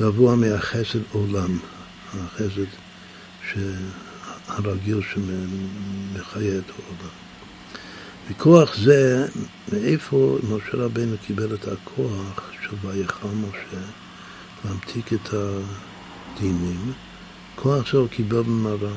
גבוה 0.00 0.36
מהחסד 0.36 0.98
עולם, 1.12 1.58
החסד 2.14 2.64
הרגיל 4.48 5.00
שמחיה 5.02 6.58
את 6.58 6.70
העולם. 6.70 7.14
וכוח 8.30 8.76
זה, 8.76 9.26
מאיפה 9.72 10.38
משה 10.42 10.76
רבנו 10.76 11.16
קיבל 11.26 11.54
את 11.54 11.68
הכוח 11.68 12.42
של 12.62 12.76
ויכל 12.82 13.28
משה 13.28 13.80
להמתיק 14.64 15.12
את 15.12 15.34
הדינים? 15.34 16.92
כוח 17.54 17.92
זה 17.92 17.98
הוא 17.98 18.08
קיבל 18.08 18.42
במראה. 18.42 18.96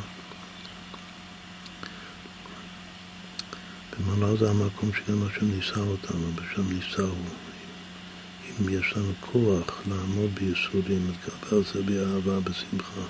ומעלה 4.05 4.35
זה 4.35 4.49
המקום 4.49 4.91
שגם 4.93 5.23
השם 5.27 5.45
ניסה 5.45 5.79
אותנו, 5.79 6.27
ושם 6.35 6.73
ניסהו. 6.73 7.15
אם 8.59 8.69
יש 8.69 8.93
לנו 8.97 9.11
כוח 9.19 9.81
לעמוד 9.89 10.29
בייסורים, 10.33 11.07
להתקבל 11.07 11.63
זה 11.73 11.83
באהבה, 11.83 12.39
בשמחה. 12.39 13.01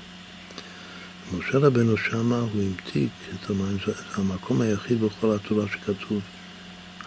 משה 1.38 1.58
רבנו 1.58 1.98
שמה 1.98 2.40
הוא 2.40 2.64
המתיק 2.64 3.12
את 3.36 3.50
המים, 3.50 3.78
זה 3.86 3.94
המקום 4.16 4.62
היחיד 4.62 5.02
בכל 5.02 5.36
התורה 5.36 5.66
שכתוב 5.68 6.22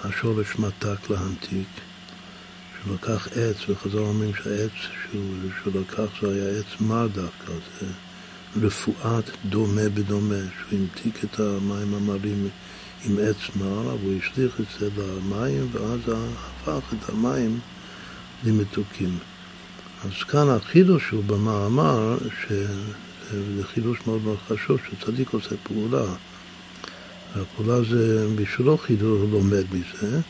השורש 0.05 0.59
מתק 0.59 1.11
להמתיק, 1.11 1.69
שהוא 2.83 2.95
לקח 2.95 3.29
עץ, 3.37 3.57
וחזר 3.69 3.99
אומרים 3.99 4.33
שהעץ 4.35 4.71
שהוא, 4.75 5.35
שהוא 5.63 5.81
לקח 5.81 6.23
זה 6.23 6.35
היה 6.35 6.59
עץ 6.59 6.81
מר 6.81 7.07
דווקא, 7.07 7.53
זה 7.81 7.87
רפואת 8.67 9.31
דומה 9.45 9.89
בדומה, 9.95 10.35
שהוא 10.59 10.81
המתיק 10.81 11.25
את 11.25 11.41
המים 11.41 11.95
המרים 11.95 12.49
עם 13.05 13.17
עץ 13.23 13.57
מר, 13.57 13.97
והוא 14.01 14.15
השליך 14.19 14.61
את 14.61 14.65
זה 14.81 14.89
למים, 14.97 15.69
ואז 15.73 16.01
הפך 16.09 16.95
את 16.95 17.09
המים 17.09 17.59
למתוקים. 18.45 19.19
אז 20.05 20.23
כאן 20.23 20.49
החידוש 20.49 21.11
הוא 21.11 21.25
במאמר, 21.25 22.19
שזה 22.41 23.65
חידוש 23.75 23.99
מאוד 24.07 24.23
מאוד 24.25 24.39
חשוב, 24.49 24.79
שצדיק 24.91 25.31
עושה 25.31 25.57
פעולה. 25.63 26.05
והפעולה 27.37 27.83
זה 27.91 28.27
בשבילו 28.37 28.79
חידוש, 28.79 29.21
הוא 29.21 29.31
לומד 29.31 29.65
מזה, 29.73 30.21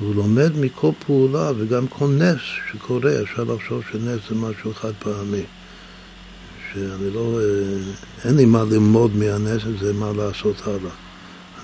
והוא 0.00 0.14
לומד 0.14 0.56
מכל 0.56 0.90
פעולה 1.06 1.50
וגם 1.56 1.86
כל 1.88 2.06
נס 2.08 2.40
שקורה, 2.72 3.22
אפשר 3.22 3.44
לחשוב 3.44 3.82
שנס 3.92 4.20
זה 4.28 4.34
משהו 4.34 4.74
חד 4.74 4.92
פעמי. 4.98 5.42
שאני 6.72 7.10
לא, 7.14 7.40
אה, 7.40 8.28
אין 8.28 8.36
לי 8.36 8.44
מה 8.44 8.64
ללמוד 8.64 9.16
מהנס 9.16 9.62
הזה, 9.64 9.92
מה 9.92 10.12
לעשות 10.16 10.56
הלאה. 10.66 11.03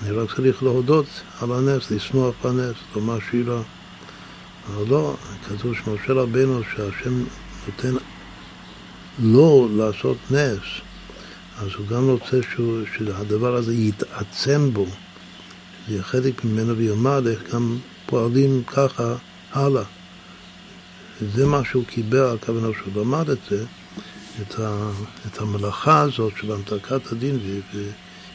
אני 0.01 0.11
רק 0.11 0.35
צריך 0.35 0.63
להודות 0.63 1.05
על 1.41 1.51
הנס, 1.51 1.91
לשמוח 1.91 2.35
בנס, 2.43 2.75
לומר 2.95 3.17
שירה. 3.31 3.61
אבל 4.67 4.89
לא, 4.89 5.15
כתוב 5.45 5.75
שמשה 5.75 6.13
רבנו 6.13 6.61
שהשם 6.75 7.23
נותן 7.67 7.93
לו 9.19 9.69
לעשות 9.75 10.17
נס, 10.31 10.81
אז 11.57 11.67
הוא 11.77 11.87
גם 11.87 12.09
רוצה 12.09 12.37
שהוא, 12.51 12.81
שהדבר 12.97 13.55
הזה 13.55 13.73
יתעצם 13.73 14.73
בו, 14.73 14.85
שזה 14.85 15.93
יהיה 15.93 16.03
חלק 16.03 16.45
ממנו 16.45 16.77
וילמד 16.77 17.27
איך 17.27 17.53
גם 17.53 17.77
פועלים 18.05 18.63
ככה 18.63 19.15
הלאה. 19.51 19.83
זה 21.35 21.45
מה 21.45 21.61
שהוא 21.65 21.85
קיבל, 21.85 22.35
הכוונה 22.35 22.67
שהוא 22.77 23.01
למד 23.03 23.29
את 23.29 23.37
זה, 23.49 23.63
את, 24.41 24.59
ה, 24.59 24.91
את 25.27 25.41
המלאכה 25.41 26.01
הזאת 26.01 26.33
של 26.37 26.51
המתקת 26.51 27.11
הדין 27.11 27.39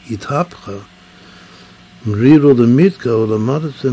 והתהפכה. 0.09 0.71
מרירו 2.05 2.53
למיתקה, 2.53 3.09
הוא 3.09 3.35
למד 3.35 3.65
את 3.65 3.71
זה 3.81 3.89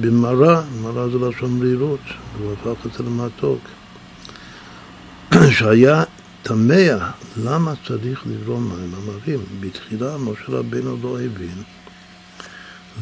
במרה, 0.00 0.62
מרה 0.82 1.08
זה 1.08 1.18
לשון 1.18 1.58
מרירות, 1.58 2.00
והוא 2.38 2.52
הפך 2.52 2.86
את 2.86 2.92
זה 2.92 3.04
למתוק. 3.04 3.60
שהיה 5.50 6.04
תמה, 6.42 7.10
למה 7.44 7.74
צריך 7.86 8.24
לברום 8.26 8.72
מים 8.72 8.94
המרים? 8.94 9.40
בתחילה 9.60 10.16
משה 10.18 10.42
רבינו 10.48 10.96
לא 11.02 11.20
הבין 11.20 11.62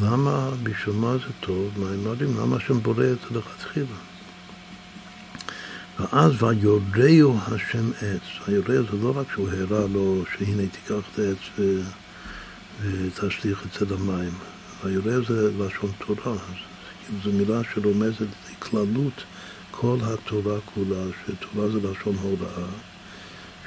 למה 0.03 0.49
בשביל 0.63 0.95
מה 0.95 1.13
זה 1.13 1.33
טוב, 1.39 1.69
מים 1.77 2.03
מרים, 2.03 2.37
למה 2.39 2.59
שם 2.59 2.79
בורא 2.79 3.03
את 3.03 3.17
זה 3.31 3.39
לכתחילה. 3.39 3.85
ואז 5.99 6.43
ויורהו 6.43 7.37
השם 7.47 7.91
עץ, 8.01 8.47
היורה 8.47 8.81
זה 8.91 8.97
לא 9.03 9.13
רק 9.15 9.25
שהוא 9.33 9.49
הראה 9.49 9.87
לו 9.93 10.23
שהנה 10.37 10.63
תיקח 10.67 11.03
את 11.13 11.19
העץ 11.19 11.67
ותשליך 12.81 13.65
את 13.65 13.79
זה 13.79 13.95
למים. 13.95 14.33
היורה 14.83 15.21
זה 15.27 15.51
לשון 15.59 15.91
תורה, 16.05 16.37
זו 17.23 17.31
מילה 17.31 17.61
שרומזת 17.73 18.27
לכללות 18.51 19.23
כל 19.71 19.97
התורה 20.03 20.59
כולה, 20.73 21.03
שתורה 21.25 21.69
זה 21.69 21.79
לשון 21.79 22.15
הוראה, 22.21 22.67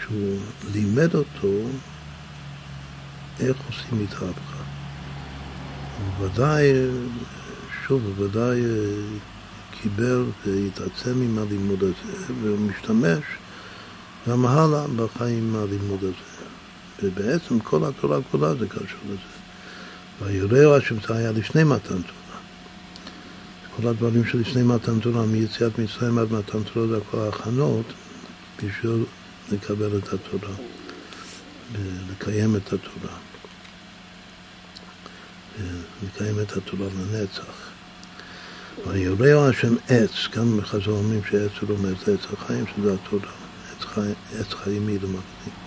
שהוא 0.03 0.39
לימד 0.73 1.15
אותו 1.15 1.69
איך 3.41 3.57
עושים 3.67 4.05
התהפכה. 4.05 4.63
ובוודאי, 6.01 6.73
שוב, 7.87 8.03
בוודאי 8.03 8.61
קיבל 9.71 10.25
והתעצם 10.47 11.23
עם 11.23 11.39
הלימוד 11.39 11.83
הזה, 11.83 12.33
והוא 12.43 12.59
משתמש 12.59 13.25
גם 14.29 14.47
הלאה 14.47 14.87
בחיים 14.97 15.55
עם 15.55 15.63
הלימוד 15.63 16.05
הזה. 16.05 16.32
ובעצם 17.03 17.61
כל 17.61 17.85
התורה 17.85 18.19
כולה 18.31 18.55
זה 18.55 18.69
קשור 18.69 19.01
לזה. 19.07 19.43
ויראו 20.23 20.77
השם 20.77 20.97
זה 21.09 21.17
היה 21.17 21.33
לפני 21.33 21.65
מתן 21.65 22.03
תורה. 22.03 22.39
כל 23.77 23.89
הדברים 23.89 24.25
שלפני 24.25 24.63
מתן 24.63 25.01
תורה, 25.01 25.27
מיציאת 25.27 25.79
מצרים 25.79 26.19
עד 26.19 26.33
מתן 26.33 26.63
תורה 26.63 26.87
זה 26.87 26.99
כל 27.11 27.19
ההכנות 27.19 27.87
בשביל 28.57 29.05
לקבל 29.53 29.99
את 29.99 30.13
התורה. 30.13 30.55
לקיים 32.11 32.57
את 32.57 32.73
התורה. 32.73 33.17
לקיים 36.03 36.41
את 36.41 36.57
התורה 36.57 36.87
לנצח. 36.87 37.73
ויורהו 38.87 39.49
השם 39.49 39.75
עץ, 39.89 40.11
כאן 40.33 40.57
בחזור 40.57 40.99
אומרים 40.99 41.21
שעץ 41.31 41.51
הוא 41.61 41.69
לומד, 41.69 41.95
זה 42.07 42.15
עץ 42.15 42.21
החיים, 42.33 42.65
שזה 42.67 42.95
התורה, 42.95 43.33
עץ 44.39 44.55
חיים 44.55 44.89
היא 44.89 44.99
למחזיק. 45.03 45.62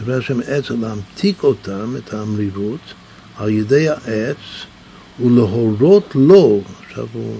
יורהו 0.00 0.18
השם 0.18 0.40
עץ 0.46 0.70
להמתיק 0.70 1.42
אותם, 1.42 1.96
את 1.96 2.14
המרירות, 2.14 2.94
על 3.36 3.48
ידי 3.48 3.88
העץ 3.88 4.36
ולהורות 5.20 6.10
לו, 6.14 6.60
עכשיו 6.86 7.06
הוא 7.12 7.36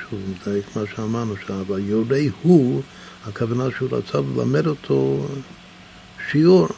שוב 0.00 0.20
מדייק 0.30 0.76
מה 0.76 0.82
שאמרנו 0.96 1.34
שם, 1.46 1.62
ויורה 1.66 2.20
הוא, 2.42 2.82
הכוונה 3.26 3.64
שהוא 3.78 3.88
רצה 3.92 4.18
ללמד 4.18 4.66
אותו 4.66 5.26
שיעור 6.30 6.68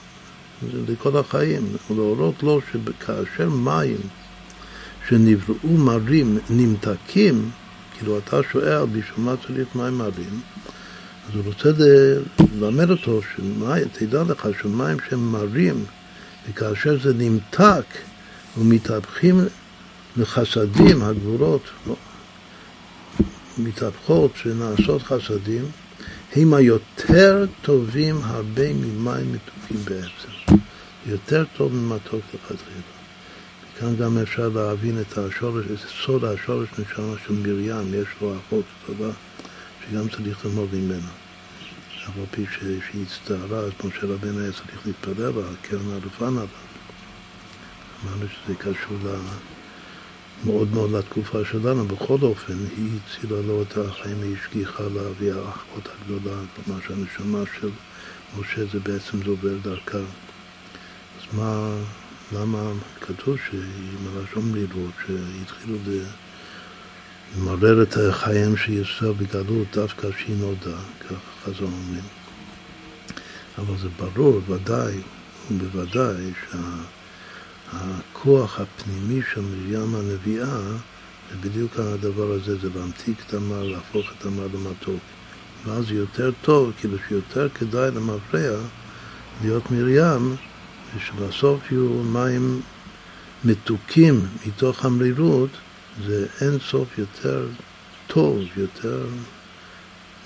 לכל 0.88 1.16
החיים, 1.16 1.62
להורות 1.90 2.42
לו 2.42 2.60
שכאשר 2.72 3.48
מים 3.48 4.00
שנבראו 5.08 5.76
מרים 5.76 6.38
נמתקים, 6.50 7.50
כאילו 7.98 8.18
אתה 8.18 8.40
שואל 8.52 8.84
בשביל 8.84 9.24
מה 9.24 9.34
צריך 9.46 9.68
מים 9.74 9.98
מרים, 9.98 10.40
אז 11.28 11.34
הוא 11.34 11.44
רוצה 11.44 11.70
ללמד 12.54 12.90
אותו, 12.90 13.20
שמים, 13.36 13.84
תדע 13.92 14.22
לך 14.22 14.48
שמים 14.62 14.96
שהם 15.08 15.32
מרים, 15.32 15.84
וכאשר 16.48 16.98
זה 17.02 17.14
נמתק 17.14 17.84
ומתהפכים 18.58 19.40
לחסדים, 20.16 21.02
הגבורות, 21.02 21.62
לא, 21.86 21.96
מתהפכות 23.58 24.30
שנעשות 24.34 25.02
חסדים, 25.02 25.64
הם 26.36 26.54
היותר 26.54 27.44
טובים 27.62 28.20
הרבה 28.22 28.72
ממים 28.72 29.32
מתוקים 29.32 29.84
בעצם. 29.84 30.56
יותר 31.06 31.44
טוב 31.56 31.74
ממתוק 31.74 32.20
לכתחילה. 32.34 32.82
כאן 33.80 33.96
גם 33.96 34.18
אפשר 34.18 34.48
להבין 34.48 35.00
את 35.00 35.18
השורש, 35.18 35.64
את 35.66 35.78
סוד 36.04 36.24
השורש 36.24 36.68
נשמה 36.78 37.14
של 37.26 37.32
מרים, 37.32 37.94
יש 37.94 38.08
לו 38.20 38.34
אחות 38.36 38.64
טובה 38.86 39.10
שגם 39.90 40.08
צריך 40.08 40.44
ללמוד 40.44 40.68
ממנה. 40.72 41.08
אף 42.08 42.16
על 42.18 42.24
פי 42.30 42.44
שהיא 42.58 43.04
הצטערה, 43.06 43.58
אז 43.58 43.72
משה 43.84 44.06
רבנו 44.06 44.40
היה 44.40 44.52
צריך 44.52 44.86
להתפלל 44.86 45.30
לה, 45.30 45.46
קרן 45.62 45.88
נעלה. 46.20 46.46
אמרנו 48.04 48.26
שזה 48.28 48.54
קשור 48.54 48.96
ל... 49.04 49.08
מאוד 50.44 50.74
מאוד 50.74 50.92
לתקופה 50.92 51.38
שלנו, 51.50 51.84
בכל 51.84 52.18
אופן, 52.22 52.58
היא 52.76 52.98
הצילה 52.98 53.40
לו 53.46 53.62
את 53.62 53.78
החיים, 53.78 54.22
היא 54.22 54.36
השגיחה 54.40 54.82
לה, 54.82 55.34
האחות 55.34 55.88
הגדולה, 55.88 56.36
כלומר 56.54 56.80
שהנשמה 56.80 57.38
של 57.60 57.70
משה 58.38 58.64
זה 58.72 58.80
בעצם 58.80 59.18
זה 59.24 59.30
עובר 59.30 59.58
דרכה. 59.62 59.98
אז 59.98 61.34
מה, 61.36 61.74
למה 62.32 62.72
כתוב 63.00 63.36
שהיא 63.50 63.62
מלשון 64.04 64.52
מלילות, 64.52 64.92
שהתחילו 65.06 65.76
למרר 67.38 67.82
את 67.82 67.96
חייהם 68.10 68.56
של 68.56 68.72
ישראל 68.72 69.12
בגלות 69.12 69.66
דווקא 69.72 70.08
שהיא 70.18 70.36
נולדה, 70.36 70.78
כך 71.00 71.16
חזון 71.44 71.72
אומרים. 71.72 72.04
אבל 73.58 73.78
זה 73.78 73.88
ברור, 73.98 74.40
ודאי 74.48 74.94
ובוודאי 75.50 76.32
שה... 76.50 76.58
הכוח 77.72 78.60
הפנימי 78.60 79.20
של 79.34 79.40
מרים 79.40 79.94
הנביאה 79.94 80.60
זה 81.30 81.36
בדיוק 81.40 81.72
הדבר 81.78 82.32
הזה, 82.32 82.58
זה 82.58 82.68
להמתיק 82.74 83.16
את 83.26 83.34
המר, 83.34 83.62
להפוך 83.62 84.06
את 84.18 84.26
המר 84.26 84.46
למתוק. 84.54 85.00
ואז 85.64 85.90
יותר 85.90 86.30
טוב, 86.42 86.72
כאילו 86.80 86.96
שיותר 87.08 87.48
כדאי 87.48 87.90
למפרע 87.90 88.58
להיות 89.42 89.70
מרים, 89.70 90.36
ושבסוף 90.96 91.72
יהיו 91.72 92.02
מים 92.02 92.60
מתוקים 93.44 94.20
מתוך 94.46 94.84
המרירות, 94.84 95.50
זה 96.06 96.26
אין 96.40 96.58
סוף 96.70 96.98
יותר 96.98 97.46
טוב, 98.06 98.38
יותר 98.56 99.06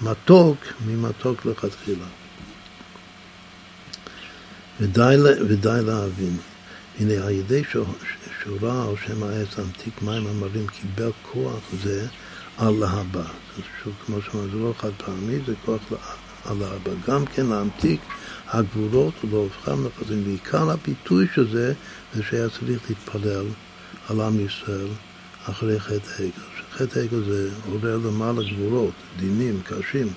מתוק 0.03 0.57
ממתוק 0.87 1.47
לכתחילה. 1.47 2.07
ודי, 4.81 5.17
ודי 5.49 5.81
להבין. 5.87 6.37
הנה, 6.99 7.25
על 7.25 7.31
ידי 7.31 7.63
ראה 8.61 8.89
על 8.89 8.95
שם 9.07 9.23
העץ 9.23 9.59
ענתיק 9.59 10.03
מים 10.03 10.27
המרים, 10.27 10.67
קיבל 10.67 11.11
כוח 11.33 11.61
זה 11.83 12.07
על 12.59 12.75
להבא. 12.81 13.25
שוב, 13.83 13.93
כמו 14.07 14.17
שאמרנו, 14.23 14.51
זה 14.51 14.57
לא 14.57 14.75
חד 14.79 14.91
פעמי, 15.05 15.39
זה 15.47 15.55
כוח 15.65 15.81
על 16.45 16.57
להבא. 16.61 16.93
גם 17.09 17.27
כן 17.27 17.47
להמתיק 17.47 18.01
הגבולות 18.49 19.15
ולהופכם 19.25 19.87
לחזים. 19.87 20.23
ועיקר 20.27 20.71
הביטוי 20.71 21.27
של 21.35 21.53
זה, 21.53 21.73
זה 22.15 22.23
שהיה 22.23 22.49
צריך 22.49 22.81
להתפלל 22.89 23.47
על 24.09 24.21
עם 24.21 24.47
ישראל 24.47 24.89
אחרי 25.51 25.81
חטא 25.81 26.11
העגל. 26.19 26.31
שחטא 26.59 26.99
העגל 26.99 27.25
זה 27.25 27.51
עובר 27.73 27.97
למעלה 27.97 28.43
גבולות, 28.51 28.95
דינים 29.19 29.61
קשים 29.65 30.09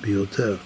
ביותר. 0.00 0.56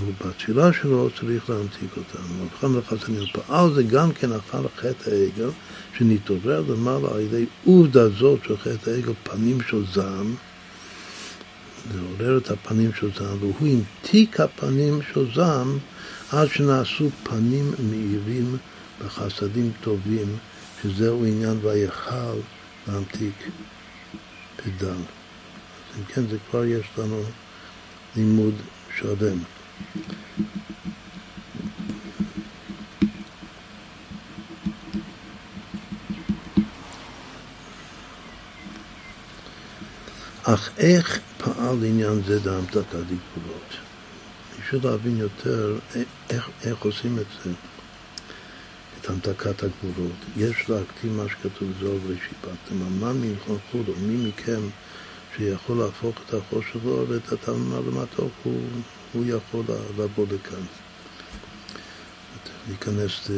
ובתפילה 0.00 0.72
שלו 0.72 1.08
צריך 1.20 1.50
להמתיק 1.50 1.90
אותם. 1.96 2.22
מבחן 2.42 2.78
לחסנים, 2.78 3.26
פעל 3.32 3.74
זה 3.74 3.82
גם 3.82 4.12
כן 4.12 4.32
אחר 4.32 4.62
חטא 4.76 5.10
העגל, 5.10 5.48
שנתעורר 5.98 6.64
למעלה 6.68 7.08
על 7.14 7.20
ידי 7.20 7.46
עובדה 7.64 8.08
זאת 8.08 8.40
של 8.44 8.56
חטא 8.56 8.90
העגל, 8.90 9.12
פנים 9.22 9.58
של 9.70 9.82
זעם, 9.94 10.34
לעורר 11.94 12.38
את 12.38 12.50
הפנים 12.50 12.90
של 13.00 13.10
זעם, 13.18 13.36
והוא 13.40 13.68
המתיק 13.68 14.40
הפנים 14.40 15.00
של 15.12 15.34
זעם 15.34 15.78
עד 16.32 16.48
שנעשו 16.48 17.10
פנים 17.22 17.72
מאירים 17.90 18.56
בחסדים 19.04 19.72
טובים, 19.80 20.36
שזהו 20.82 21.24
עניין 21.24 21.58
ויכל 21.62 22.40
להמתיק. 22.88 23.34
אז 24.58 24.88
אם 25.98 26.04
כן, 26.04 26.26
זה 26.26 26.36
כבר 26.50 26.64
יש 26.64 26.86
לנו 26.98 27.22
לימוד 28.16 28.54
שלם. 28.96 29.38
אך 40.42 40.70
איך 40.78 41.20
פעל 41.38 41.84
עניין 41.84 42.22
זה 42.26 42.40
דהמתקת 42.40 42.84
גבולות? 42.92 43.76
בשביל 44.60 44.80
להבין 44.84 45.16
יותר 45.16 45.78
איך, 46.30 46.48
איך 46.62 46.78
עושים 46.82 47.18
את 47.18 47.26
זה, 47.44 47.50
המתקת 49.08 49.62
הגבולות. 49.62 50.16
יש 50.36 50.70
להקטין 50.70 51.16
מה 51.16 51.24
שכתוב 51.28 51.68
זו 51.80 51.94
ושיפטתם. 52.06 53.00
מה 53.00 53.12
מנחו 53.12 53.54
מי 54.02 54.28
מכם 54.28 54.60
שיכול 55.36 55.78
להפוך 55.78 56.16
את 56.26 56.34
החושך 56.34 56.72
שלו 56.72 57.04
ואת 57.08 57.32
התלמה 57.32 57.76
למתוק 57.76 58.32
הוא 58.42 58.60
הוא 59.12 59.24
יכול 59.26 59.64
לבוא 59.98 60.26
לכאן. 60.26 60.62
להיכנס 62.68 63.30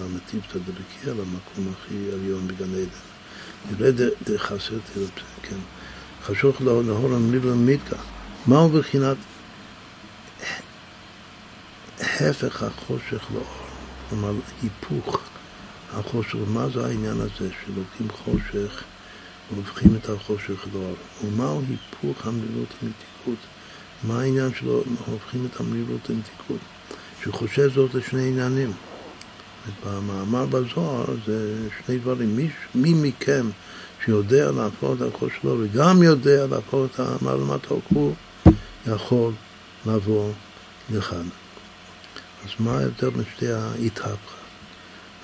למטיבתא 0.00 0.58
דלקיה, 0.58 1.14
למקום 1.14 1.72
הכי 1.72 2.12
עליון 2.12 2.48
בגן 2.48 2.74
עדן. 2.74 3.82
ירד 3.84 4.08
דחסר 4.22 4.78
תרפסה, 4.94 5.24
כן. 5.42 5.56
חשוך 6.22 6.60
להור 6.60 7.14
המליל 7.14 7.52
מיתקה. 7.52 7.96
מהו 8.46 8.68
בחינת 8.68 9.16
הפך 12.00 12.62
החושך 12.62 13.30
לאור? 13.34 13.61
כלומר, 14.12 14.32
היפוך 14.62 15.20
החושך. 15.92 16.38
מה 16.48 16.68
זה 16.74 16.86
העניין 16.86 17.20
הזה 17.20 17.48
שלוקחים 17.64 18.08
חושך 18.24 18.82
והופכים 19.52 19.96
את 19.96 20.08
החושך 20.10 20.66
לאור? 20.74 20.94
ומהו 21.24 21.62
היפוך 21.68 22.26
המלילות 22.26 22.68
המתיקות? 22.82 23.46
מה 24.04 24.20
העניין 24.20 24.54
שלו, 24.54 24.84
הופכים 25.06 25.46
את 25.50 25.60
המרירות 25.60 26.10
למתיקות? 26.10 26.58
שחושב 27.22 27.70
זאת 27.74 27.94
לשני 27.94 28.28
עניינים. 28.28 28.72
במאמר 29.86 30.46
בזוהר 30.46 31.04
זה 31.26 31.68
שני 31.84 31.98
דברים. 31.98 32.36
מי, 32.36 32.48
מי 32.74 32.94
מכם 32.94 33.46
שיודע 34.04 34.50
להפוך 34.50 34.92
את 34.96 35.14
החול 35.14 35.30
שלו 35.40 35.56
וגם 35.60 36.02
יודע 36.02 36.46
להפוך 36.46 36.86
את 36.94 37.00
המעלמת 37.00 37.66
הוא 37.88 38.14
יכול 38.86 39.32
לבוא 39.86 40.32
לכאן. 40.90 41.41
אז 42.44 42.50
מה 42.58 42.78
ההבדל 42.78 43.10
בין 43.10 43.24
שתי 43.36 43.52
ההתהפכה? 43.52 44.36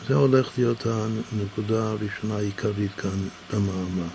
זה 0.09 0.14
הולך 0.14 0.50
להיות 0.59 0.87
הנקודה 0.87 1.90
הראשונה 1.90 2.37
העיקרית 2.37 2.92
כאן 2.96 3.28
במאמר. 3.52 4.09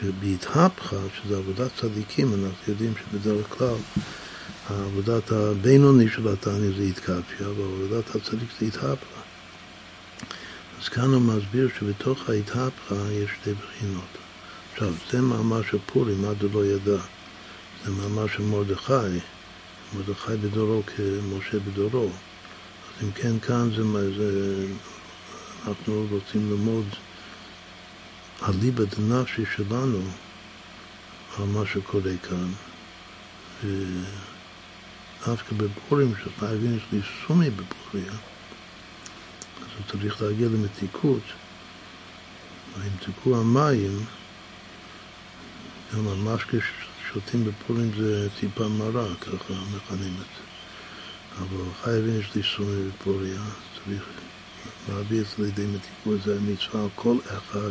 שבהתהפכה, 0.00 0.96
שזה 1.14 1.36
עבודת 1.36 1.70
צדיקים, 1.80 2.32
אנחנו 2.32 2.56
יודעים 2.68 2.92
שבדרך 2.96 3.46
כלל 3.48 3.74
העבודת 4.68 5.32
הבינוני 5.32 6.08
של 6.08 6.28
התניא 6.28 6.70
זה 6.76 6.82
התקפיה, 6.82 7.48
ועבודת 7.48 8.16
הצדיק 8.16 8.48
זה 8.60 8.66
התהפכה. 8.66 9.20
אז 10.82 10.88
כאן 10.88 11.14
הוא 11.14 11.22
מסביר 11.22 11.68
שבתוך 11.78 12.28
ההתהפכה 12.28 12.94
יש 13.10 13.30
שתי 13.40 13.52
בחינות. 13.54 14.18
עכשיו, 14.72 14.92
זה 15.10 15.20
מאמר 15.20 15.62
של 15.62 15.78
פורים, 15.86 16.24
עד 16.24 16.42
הוא 16.42 16.50
לא 16.54 16.64
ידע. 16.66 17.02
זה 17.84 17.90
מאמר 17.90 18.26
של 18.26 18.42
מרדכי, 18.42 19.18
מרדכי 19.94 20.36
בדורו 20.36 20.82
כמשה 20.86 21.58
בדורו. 21.58 22.10
אם 23.02 23.12
כן, 23.12 23.38
כאן 23.38 23.70
זה, 23.76 23.82
זה 24.16 24.66
אנחנו 25.66 26.06
רוצים 26.10 26.50
ללמוד 26.50 26.86
הליבה 28.40 28.84
דנפשי 28.84 29.42
שלנו 29.56 30.00
על 31.38 31.44
מה 31.44 31.66
שקורה 31.66 32.12
כאן. 32.22 32.48
ודווקא 33.64 35.54
בפורים, 35.56 36.14
שחייבים 36.24 36.76
יש 36.76 36.82
לי 36.92 37.00
סומי 37.26 37.50
בפוריה, 37.50 38.12
אז 38.12 39.68
הוא 39.76 39.86
צריך 39.90 40.22
להגיע 40.22 40.48
למתיקות. 40.48 41.22
וימתקו 42.78 43.40
המים, 43.40 44.04
גם 45.94 46.08
המשקה 46.08 46.56
ששותים 47.12 47.44
בפורים 47.44 47.90
זה 47.98 48.28
טיפה 48.40 48.68
מרה, 48.68 49.14
ככה 49.20 49.54
מכנים 49.76 50.14
את 50.14 50.26
זה. 50.36 50.42
אבל 51.38 51.64
חייבים 51.82 52.20
יש 52.20 52.34
לי 52.34 52.42
סומי 52.56 52.88
בפוריה, 52.88 53.40
צריך 53.74 54.02
להביא 54.88 55.20
את 55.20 55.26
זה 55.26 55.44
לידי 55.44 55.66
מתיקות, 55.66 56.22
זה 56.24 56.36
המצווה 56.36 56.82
על 56.82 56.88
כל 56.94 57.16
אחד 57.24 57.70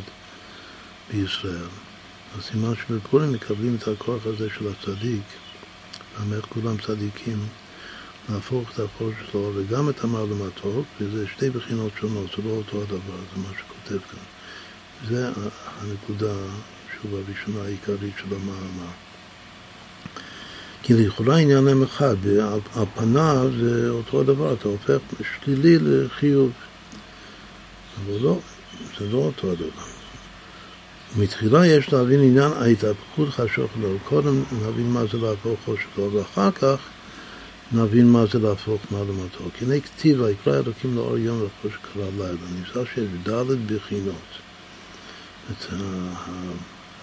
בישראל. 1.12 1.68
אז 2.38 2.44
סימן 2.44 2.74
שבפורים 2.76 3.34
מקבלים 3.34 3.76
את 3.76 3.88
הכוח 3.88 4.26
הזה 4.26 4.48
של 4.58 4.68
הצדיק, 4.68 5.24
באמת 6.20 6.46
כולם 6.46 6.78
צדיקים, 6.78 7.48
להפוך 8.30 8.70
את 8.72 8.80
החור 8.80 9.10
שלו 9.32 9.52
וגם 9.56 9.90
את 9.90 10.04
המעלה 10.04 10.36
מתוק, 10.48 10.86
וזה 11.02 11.28
שתי 11.28 11.50
בחינות 11.50 11.92
שונות, 12.00 12.28
זה 12.38 12.44
לא 12.44 12.50
אותו 12.50 12.82
הדבר, 12.82 13.20
זה 13.36 13.42
מה 13.42 13.50
שכותב 13.60 14.00
כאן. 14.12 14.24
זה 15.10 15.32
הנקודה, 15.82 16.34
שוב, 17.02 17.16
הראשונה 17.16 17.64
העיקרית 17.64 18.14
של 18.18 18.36
המאמר. 18.36 18.92
כי 20.84 20.94
לכאורה 20.94 21.38
עניין 21.38 21.64
להם 21.64 21.84
אחד, 21.84 22.16
על 22.76 22.86
פניו 22.96 23.50
זה 23.60 23.90
אותו 23.90 24.22
הדבר, 24.22 24.54
אתה 24.54 24.68
הופך 24.68 24.98
שלילי 25.44 25.78
לחיוב. 25.80 26.52
אבל 28.06 28.22
לא, 28.22 28.40
זה 29.00 29.06
לא 29.12 29.18
אותו 29.18 29.52
הדבר. 29.52 29.92
מתחילה 31.18 31.68
יש 31.68 31.94
להבין 31.94 32.20
עניין 32.20 32.52
ההתהפכות 32.52 33.30
חשוך 33.30 33.72
לו. 33.82 33.98
קודם 34.04 34.44
נבין 34.68 34.92
מה 34.92 35.04
זה 35.12 35.18
להפוך 35.18 35.60
חושך 35.66 35.88
לו, 35.98 36.14
ואחר 36.14 36.52
כך 36.52 36.78
נבין 37.72 38.10
מה 38.10 38.26
זה 38.34 38.40
להפוך 38.40 38.82
מעלמתו. 38.92 39.44
כי 39.58 39.66
הנה 39.66 39.80
כתיב, 39.80 40.22
ויקרא 40.22 40.54
אלוקים 40.54 40.96
לאור 40.96 41.18
יום 41.18 41.42
וחושך 41.42 41.78
קרא 41.94 42.06
לילה. 42.18 42.38
נמצא 42.58 42.92
שיש 42.94 43.10
ד' 43.30 43.74
בחינות. 43.74 44.16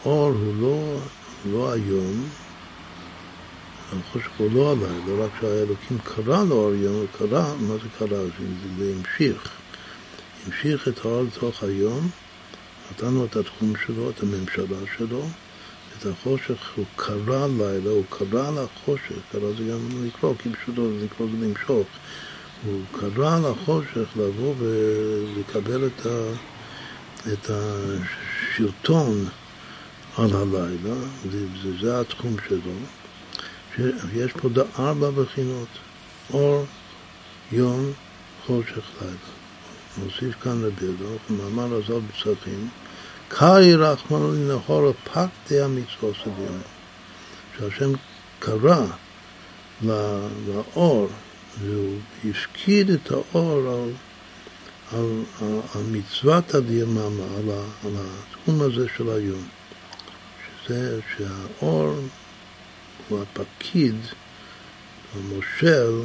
האור 0.04 0.30
הוא 0.30 0.54
לא, 0.60 0.98
לא 1.52 1.72
היום, 1.72 2.28
החושך 3.92 4.30
הוא 4.38 4.50
לא 4.52 4.72
הלילה, 4.72 5.24
רק 5.24 5.30
שהאלוקים 5.40 5.98
קרא 5.98 6.44
לאור 6.44 6.74
יום, 6.74 6.94
הוא 6.94 7.06
קרא, 7.18 7.54
מה 7.60 7.74
זה 7.74 7.88
קרא? 7.98 8.22
זה 8.78 8.94
המשיך. 8.96 9.50
המשיך 10.46 10.88
את 10.88 11.04
האור 11.04 11.22
לתוך 11.22 11.62
היום. 11.62 12.08
נתנו 12.90 13.24
את 13.24 13.36
התחום 13.36 13.72
שלו, 13.86 14.10
את 14.10 14.22
הממשלה 14.22 14.78
שלו, 14.96 15.26
את 15.98 16.06
החושך, 16.06 16.76
הוא 16.76 16.84
קרא 16.96 17.46
לילה, 17.46 17.90
הוא 17.90 18.04
קרא 18.10 18.50
לחושך, 18.50 19.16
קרא 19.32 19.48
זה 19.58 19.64
גם 19.64 20.06
לקרוא, 20.06 20.34
כי 20.38 20.48
פשוט 20.48 20.74
זה 20.74 21.04
לקרוא 21.04 21.28
זה 21.32 21.46
למשוך. 21.46 21.86
הוא 22.64 22.82
קרא 22.92 23.38
לחושך 23.38 24.08
לבוא 24.16 24.54
ולקבל 24.58 25.86
את, 25.86 26.06
ה, 26.06 26.32
את 27.32 27.50
השלטון 27.50 29.24
על 30.16 30.30
הלילה, 30.36 30.96
וזה 31.26 31.78
זה 31.80 32.00
התחום 32.00 32.36
שלו. 32.48 32.72
יש 34.14 34.32
פה 34.32 34.48
ארבע 34.78 35.10
בחינות, 35.10 35.68
אור, 36.30 36.64
יום, 37.52 37.92
חושך, 38.46 38.78
לילה. 39.00 39.14
מוסיף 39.98 40.42
כאן 40.42 40.62
לבילדו, 40.62 41.16
מאמר 41.30 41.74
הזאת 41.74 42.02
בפסחים, 42.02 42.68
קאי 43.28 43.74
רחמנו 43.74 44.32
לנהור 44.32 44.92
פק 44.92 45.26
די 45.48 45.60
המצווה 45.60 46.10
סבינו. 46.22 46.62
שהשם 47.58 47.92
קרא 48.38 48.86
לאור, 49.82 51.08
והוא 51.60 51.98
הפקיד 52.30 52.90
את 52.90 53.10
האור 53.10 53.58
על, 53.68 53.90
על, 54.98 55.22
על, 55.40 55.60
על 55.74 55.82
מצוות 55.92 56.54
הדיממה, 56.54 57.24
על, 57.36 57.50
על 57.84 57.92
התחום 57.96 58.60
הזה 58.60 58.86
של 58.96 59.10
היום. 59.10 59.48
שזה 60.66 61.00
שהאור 61.16 61.94
הוא 63.08 63.22
הפקיד, 63.22 63.96
המושל, 65.16 66.02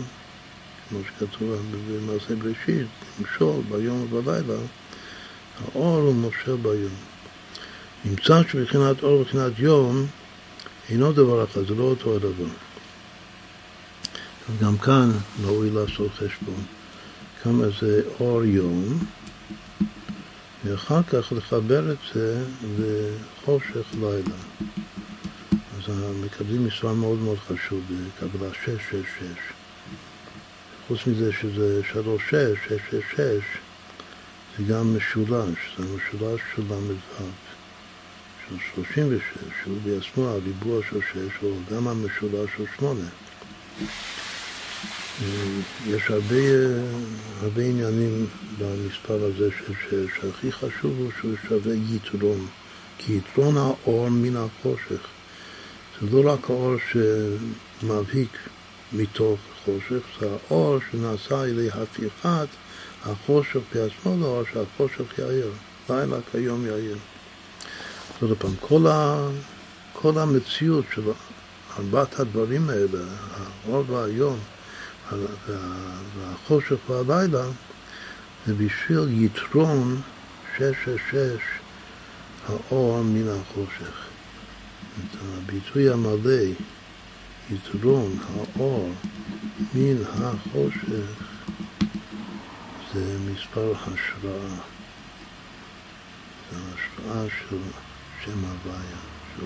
כמו 0.90 1.00
שכתוב 1.08 1.62
במעשה 1.88 2.36
בראשית, 2.36 2.88
למשול 3.20 3.62
ביום 3.70 4.14
ובלילה, 4.14 4.60
האור 5.62 5.98
הוא 5.98 6.16
מושל 6.16 6.56
ביום. 6.56 6.94
נמצא 8.06 8.42
שבחינת 8.44 9.04
אור 9.04 9.22
ובחינת 9.22 9.60
יום 9.60 10.08
אינו 10.90 11.14
דבר 11.14 11.44
אחד, 11.44 11.62
זה 11.68 11.76
לא 11.76 11.84
אותו 11.84 12.16
הדבר. 12.16 12.54
גם 14.62 14.78
כאן 14.78 15.12
ראוי 15.44 15.70
לעשות 15.70 16.12
חשבון 16.12 16.64
כמה 17.44 17.66
זה 17.82 18.02
אור 18.20 18.44
יום, 18.44 19.00
ואחר 20.66 21.04
כך 21.04 21.32
לחבר 21.32 21.92
את 21.92 21.98
זה 22.14 22.44
לחושך 22.80 23.86
לילה. 23.94 24.36
אז 25.88 25.96
מקבלים 26.26 26.66
מספר 26.66 26.94
מאוד 26.94 27.20
מאוד 27.20 27.38
חשוב 27.38 27.82
בקבלה 27.90 28.54
666. 28.66 29.26
חוץ 30.88 31.00
מזה 31.08 31.32
שזה 31.42 31.82
שלוש 31.92 32.22
שש, 32.30 32.58
שש 32.68 32.82
שש 32.92 33.12
שש, 33.12 33.44
זה 34.58 34.64
גם 34.74 34.98
משולש, 34.98 35.58
זה 35.78 35.84
משולש 35.84 36.42
של 36.56 36.62
ל"ו, 36.62 37.26
של 38.50 38.56
שלושים 38.74 39.08
ושש, 39.10 39.48
שהוא 39.64 39.78
בעצמו 39.84 40.30
הריבוע 40.30 40.82
של 40.90 41.00
שש, 41.02 41.44
או 41.44 41.56
גם 41.72 41.88
המשולש 41.88 42.50
של 42.58 42.64
שמונה. 42.78 43.10
יש 45.88 46.10
הרבה, 46.10 46.46
הרבה 47.42 47.62
עניינים 47.62 48.28
במספר 48.60 49.24
הזה 49.24 49.50
של 49.58 49.74
שש, 49.74 50.22
שהכי 50.22 50.52
חשוב 50.52 50.98
הוא 50.98 51.12
שהוא 51.20 51.36
שווה 51.48 51.74
יתרון, 51.76 52.48
כי 52.98 53.18
יתרון 53.18 53.58
האור 53.58 54.10
מן 54.10 54.36
החושך. 54.38 55.13
זה 56.02 56.08
לא 56.12 56.34
רק 56.34 56.50
האור 56.50 56.76
שמבהיק 56.92 58.38
מתוך 58.94 59.40
חושך, 59.66 60.04
זה 60.20 60.30
האור 60.30 60.78
שנעשה 60.92 61.48
ידי 61.48 61.70
הפיכת 61.74 62.48
החושך 63.06 63.60
בעצמו 63.74 64.18
לאור 64.22 64.44
שהחושך 64.54 65.20
יאיר, 65.20 65.52
לילה 65.90 66.18
כיום 66.32 66.66
יאיר. 66.66 66.98
עוד 68.22 68.38
פעם, 68.38 68.52
כל, 68.60 68.88
ה, 68.88 69.28
כל 69.94 70.18
המציאות 70.18 70.86
של 70.96 71.02
ארבעת 71.80 72.20
הדברים 72.20 72.70
האלה, 72.70 73.04
האור 73.68 73.84
והיום, 73.88 74.40
והחושך 76.18 76.90
והלילה, 76.90 77.44
זה 78.48 78.54
בשביל 78.54 79.24
יתרון 79.24 80.02
שש 80.58 80.76
שש 80.86 81.02
שש 81.12 81.42
האור 82.48 83.04
מן 83.04 83.28
החושך. 83.28 84.03
את 85.00 85.18
הביטוי 85.22 85.90
המלא 85.90 86.54
יתרון 87.52 88.20
האור 88.30 88.92
מן 89.74 89.96
החושך 90.06 91.24
זה 92.94 93.18
מספר 93.20 93.74
השראה. 93.76 94.56
זה 96.52 96.58
השראה 96.58 97.26
של 97.30 97.58
שם 98.26 98.46
הוויה, 98.46 98.98
של, 99.36 99.46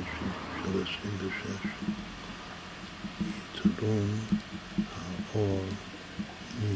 של 0.64 0.82
26. 0.82 1.68
יתרון 3.56 4.20
האור 5.34 5.66
מן 6.62 6.76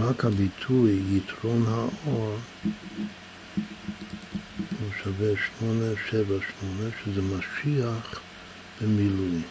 רק 0.00 0.24
הביטוי 0.24 1.02
יתרון 1.10 1.64
האור 1.66 2.36
הוא 4.80 4.90
שווה 5.02 5.32
שמונה, 5.36 5.84
שבע, 6.10 6.36
שמונה, 6.60 6.90
שזה 7.04 7.22
משיח 7.22 8.20
במילוי. 8.80 9.42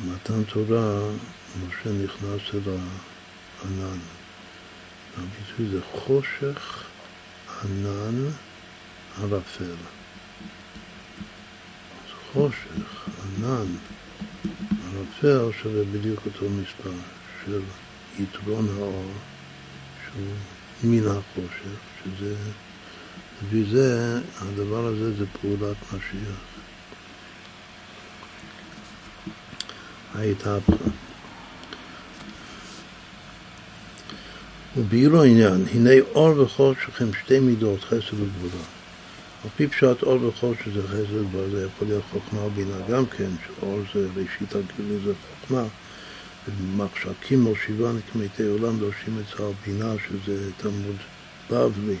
במתן 0.00 0.44
תורה, 0.44 1.00
משה 1.66 1.90
נכנס 2.04 2.54
אל 2.54 2.60
הענן. 2.70 3.98
הביטוי 5.16 5.68
זה 5.70 5.80
חושך 5.92 6.84
ענן 7.64 8.28
ערפל. 9.22 9.95
חושך, 12.36 13.08
ענן, 13.38 13.66
ערפל 14.94 15.58
שווה 15.62 15.84
בדיוק 15.84 16.20
אותו 16.26 16.46
מספר 16.50 16.90
של 17.44 17.60
יתרון 18.18 18.68
האור, 18.78 19.10
שהוא 20.04 20.34
מן 20.84 21.06
החושך, 21.06 21.78
שזה, 22.04 22.34
לפי 23.42 23.64
זה, 23.70 24.20
הדבר 24.38 24.86
הזה 24.86 25.12
זה 25.12 25.24
פעולת 25.40 25.76
משיח. 25.88 26.40
ההתהפכה. 30.14 30.90
ובירו 34.76 35.22
העניין, 35.22 35.64
הנה 35.74 35.90
אור 36.14 36.40
וחושך 36.40 37.02
הם 37.02 37.10
שתי 37.24 37.40
מידות, 37.40 37.84
חסד 37.84 38.14
וגבולה. 38.14 38.75
על 39.46 39.50
פי 39.56 39.66
פשט 39.66 40.02
אור 40.02 40.24
וחושך 40.24 40.68
זה 40.74 40.88
חסד 40.88 41.12
וגבולה, 41.12 41.50
זה 41.50 41.66
יכול 41.66 41.88
להיות 41.88 42.04
חוכמה 42.12 42.40
ובינה 42.40 42.76
גם 42.88 43.06
כן, 43.06 43.30
שאור 43.46 43.80
זה 43.94 44.08
ראשית 44.16 44.54
הגילוי 44.54 44.98
זה 45.04 45.12
חוכמה, 45.30 45.62
ומחשקים 46.48 47.40
מושיבה 47.40 47.92
נקמתי 47.92 48.42
עולם 48.42 48.78
דורשים 48.78 49.18
את 49.18 49.38
זה 49.38 49.44
בינה, 49.66 49.92
שזה 50.08 50.50
תלמוד 50.56 50.96
בבלי. 51.50 51.96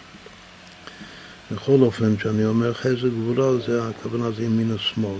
בכל 1.50 1.78
אופן, 1.80 2.16
כשאני 2.16 2.44
אומר 2.44 2.74
חסד 2.74 3.04
וגבולה, 3.04 3.66
זה 3.66 3.88
הכוונה 3.88 4.30
זה 4.30 4.42
ימין 4.42 4.72
השמאל, 4.72 5.18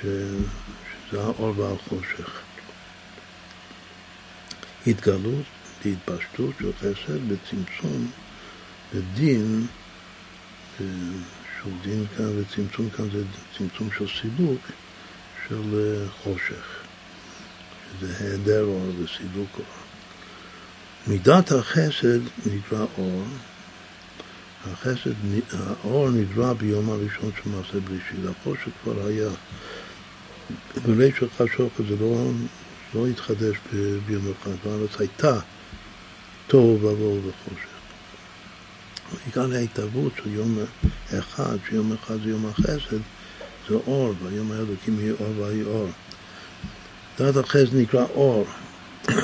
ש... 0.00 0.06
שזה 1.10 1.22
האור 1.22 1.54
והחושך. 1.56 2.40
התגלות 4.86 5.44
בהתפשטות 5.84 6.54
של 6.58 6.72
חסד, 6.80 7.28
בצמצום, 7.28 8.10
בדין, 8.94 9.66
שוב 10.76 11.72
דין 11.82 12.06
כאן 12.16 12.38
וצמצום 12.38 12.90
כאן 12.90 13.10
זה 13.10 13.22
צמצום 13.58 13.88
של 13.98 14.06
סילוק 14.20 14.60
של 15.48 15.74
אה, 15.74 16.08
חושך, 16.22 16.82
שזה 18.00 18.14
היעדר 18.20 18.64
אור 18.64 18.88
וסילוק 18.88 19.50
אור. 19.58 19.66
מידת 21.06 21.52
החסד 21.52 22.20
נקרא 22.46 22.84
אור, 22.98 23.24
החסד, 24.64 25.10
האור 25.52 26.10
נברא 26.10 26.52
ביום 26.52 26.90
הראשון 26.90 27.30
של 27.42 27.50
מעשה 27.50 27.80
בראשית, 27.80 28.18
החושך 28.40 28.70
כבר 28.82 29.06
היה. 29.06 29.30
בריש 30.86 31.18
של 31.18 31.26
חשוך 31.38 31.72
זה 31.88 31.96
לא, 32.00 32.30
לא 32.94 33.06
התחדש 33.06 33.56
ביום 34.06 34.32
אחד, 34.42 34.50
הארץ 34.66 35.00
הייתה 35.00 35.40
תוהו 36.46 36.78
ובוהו 36.82 37.20
וחושך. 37.22 37.75
עיקר 39.26 39.54
ההתערבות 39.54 40.12
של 40.16 40.30
יום 40.30 40.58
אחד, 41.18 41.56
שיום 41.68 41.92
אחד 41.92 42.16
זה 42.24 42.30
יום 42.30 42.46
החסד, 42.46 42.98
זה 43.68 43.74
אור, 43.86 44.14
והיום 44.22 44.52
האלוקים 44.52 45.00
יהיה 45.00 45.12
אור 45.20 45.38
ויהי 45.38 45.62
אור. 45.62 45.88
דת 47.18 47.36
החסד 47.36 47.76
נקרא 47.76 48.04
אור. 48.14 48.46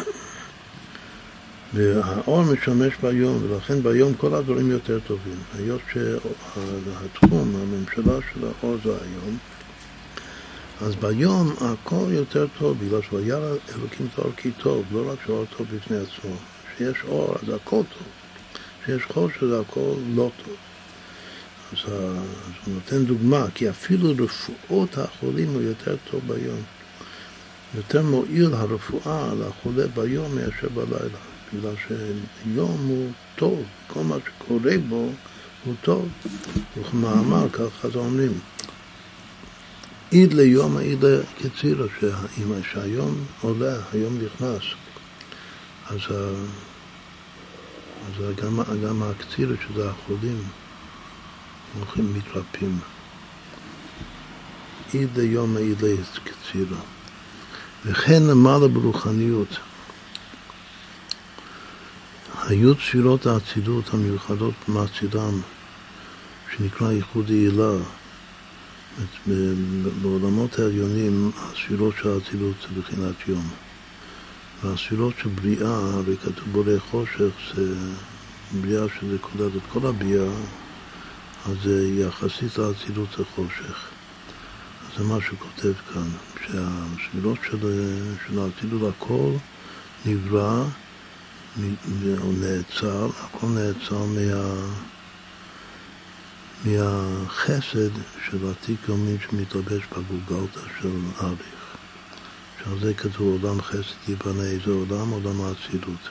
והאור 1.74 2.42
משמש 2.42 2.94
ביום, 3.02 3.38
ולכן 3.42 3.82
ביום 3.82 4.14
כל 4.14 4.34
הדברים 4.34 4.70
יותר 4.70 4.98
טובים. 5.06 5.38
היות 5.58 5.80
שהתחום, 5.92 7.56
הממשלה 7.56 8.18
של 8.32 8.46
האור 8.46 8.76
זה 8.84 8.90
היום, 8.90 9.38
אז 10.80 10.94
ביום 10.94 11.54
הכל 11.60 12.06
יותר 12.10 12.46
טוב, 12.58 12.78
בגלל 12.84 13.00
שהיה 13.10 13.38
אלוקים 13.76 14.06
את 14.14 14.18
האור 14.18 14.32
כי 14.36 14.50
טוב, 14.50 14.84
לא 14.92 15.12
רק 15.12 15.18
שהאור 15.26 15.44
טוב 15.56 15.66
בפני 15.74 15.96
עצמו. 15.96 16.36
כשיש 16.74 16.96
אור 17.08 17.34
אז 17.42 17.48
הכל 17.48 17.82
טוב, 17.98 18.06
כשיש 18.82 19.02
חושך 19.02 19.44
זה 19.44 19.60
הכל 19.60 19.94
לא 20.14 20.30
טוב. 20.44 20.56
אז, 21.72 21.92
הוא 22.66 22.74
נותן 22.74 23.04
דוגמה, 23.04 23.44
כי 23.54 23.70
אפילו 23.70 24.24
רפואות 24.24 24.98
החולים 24.98 25.48
הוא 25.48 25.62
יותר 25.62 25.96
טוב 26.10 26.20
ביום. 26.26 26.60
יותר 27.74 28.02
מועיל 28.02 28.54
הרפואה 28.54 29.34
לחולה 29.34 29.86
ביום 29.86 30.34
מאשר 30.34 30.68
בלילה, 30.74 31.18
בגלל 31.54 31.74
שיום 31.86 32.86
הוא 32.86 33.10
טוב, 33.36 33.62
כל 33.86 34.00
מה 34.00 34.16
שקורה 34.26 34.78
בו 34.88 35.10
הוא 35.64 35.74
טוב. 35.82 36.08
וכמאמר, 36.76 37.48
ככה 37.52 37.88
אומרים, 37.94 38.32
עיד 40.10 40.32
ליום 40.32 40.76
עיד 40.76 41.04
לקצירו, 41.04 41.84
שהיום 42.72 43.24
עולה, 43.40 43.76
היום 43.92 44.18
נכנס. 44.24 44.62
אז, 45.86 46.00
אז 48.06 48.36
גם, 48.36 48.60
גם 48.84 49.02
הקצירות, 49.02 49.58
שזה 49.68 49.90
החולים, 49.90 50.42
הולכים 51.78 52.14
מתרפים. 52.14 52.78
עיד 54.92 55.18
ליום 55.18 55.56
עיד 55.56 55.82
לקצירו. 55.82 56.76
וכן 57.84 58.22
למעלה 58.22 58.68
ברוחניות. 58.68 59.48
היו 62.48 62.74
תפילות 62.74 63.26
האצילות 63.26 63.94
המיוחדות 63.94 64.54
מהצידם, 64.68 65.40
שנקרא 66.56 66.92
ייחוד 66.92 67.30
יעילה. 67.30 67.72
בעולמות 70.02 70.58
העליונים 70.58 71.30
הספירות 71.36 71.94
של 72.02 72.08
האצילות 72.08 72.56
זה 72.62 72.80
בחינת 72.80 73.14
יום. 73.28 73.48
והספירות 74.62 75.14
של 75.22 75.28
בריאה, 75.28 75.74
הרי 75.74 76.16
כתוב 76.16 76.48
בורא 76.52 76.78
חושך, 76.90 77.30
זה 77.54 77.74
בריאה 78.60 78.84
שזה 79.00 79.18
כולל 79.20 79.50
את 79.56 79.62
כל 79.72 79.86
הבריאה, 79.86 80.30
אז 81.46 81.56
זה 81.64 81.88
יחסית 81.88 82.58
לאצילות 82.58 83.08
זה 83.18 83.24
חושך. 83.34 83.88
אז 84.86 84.98
זה 84.98 85.04
מה 85.04 85.18
שכותב 85.20 85.72
כאן, 85.92 86.08
שהספירות 86.40 87.38
של, 87.50 88.38
האצילות 88.38 88.94
הכל 88.94 89.30
נברא 90.06 90.64
נעצר, 92.40 93.08
הכל 93.20 93.46
נעצר 93.46 94.04
מה... 94.04 94.54
מהחסד 96.64 97.90
של 98.26 98.50
עתיק 98.50 98.80
יומין 98.88 99.16
שמתלבש 99.20 99.82
בגולגלתא 99.92 100.60
של 100.80 100.90
אריך. 101.20 101.61
שעל 102.64 102.78
זה 102.80 102.94
כתוב 102.94 103.42
עולם 103.42 103.62
חסד 103.62 104.08
ייבנה 104.08 104.42
איזה 104.42 104.70
עולם? 104.70 105.10
עולם 105.10 105.40
האצילות. 105.40 106.08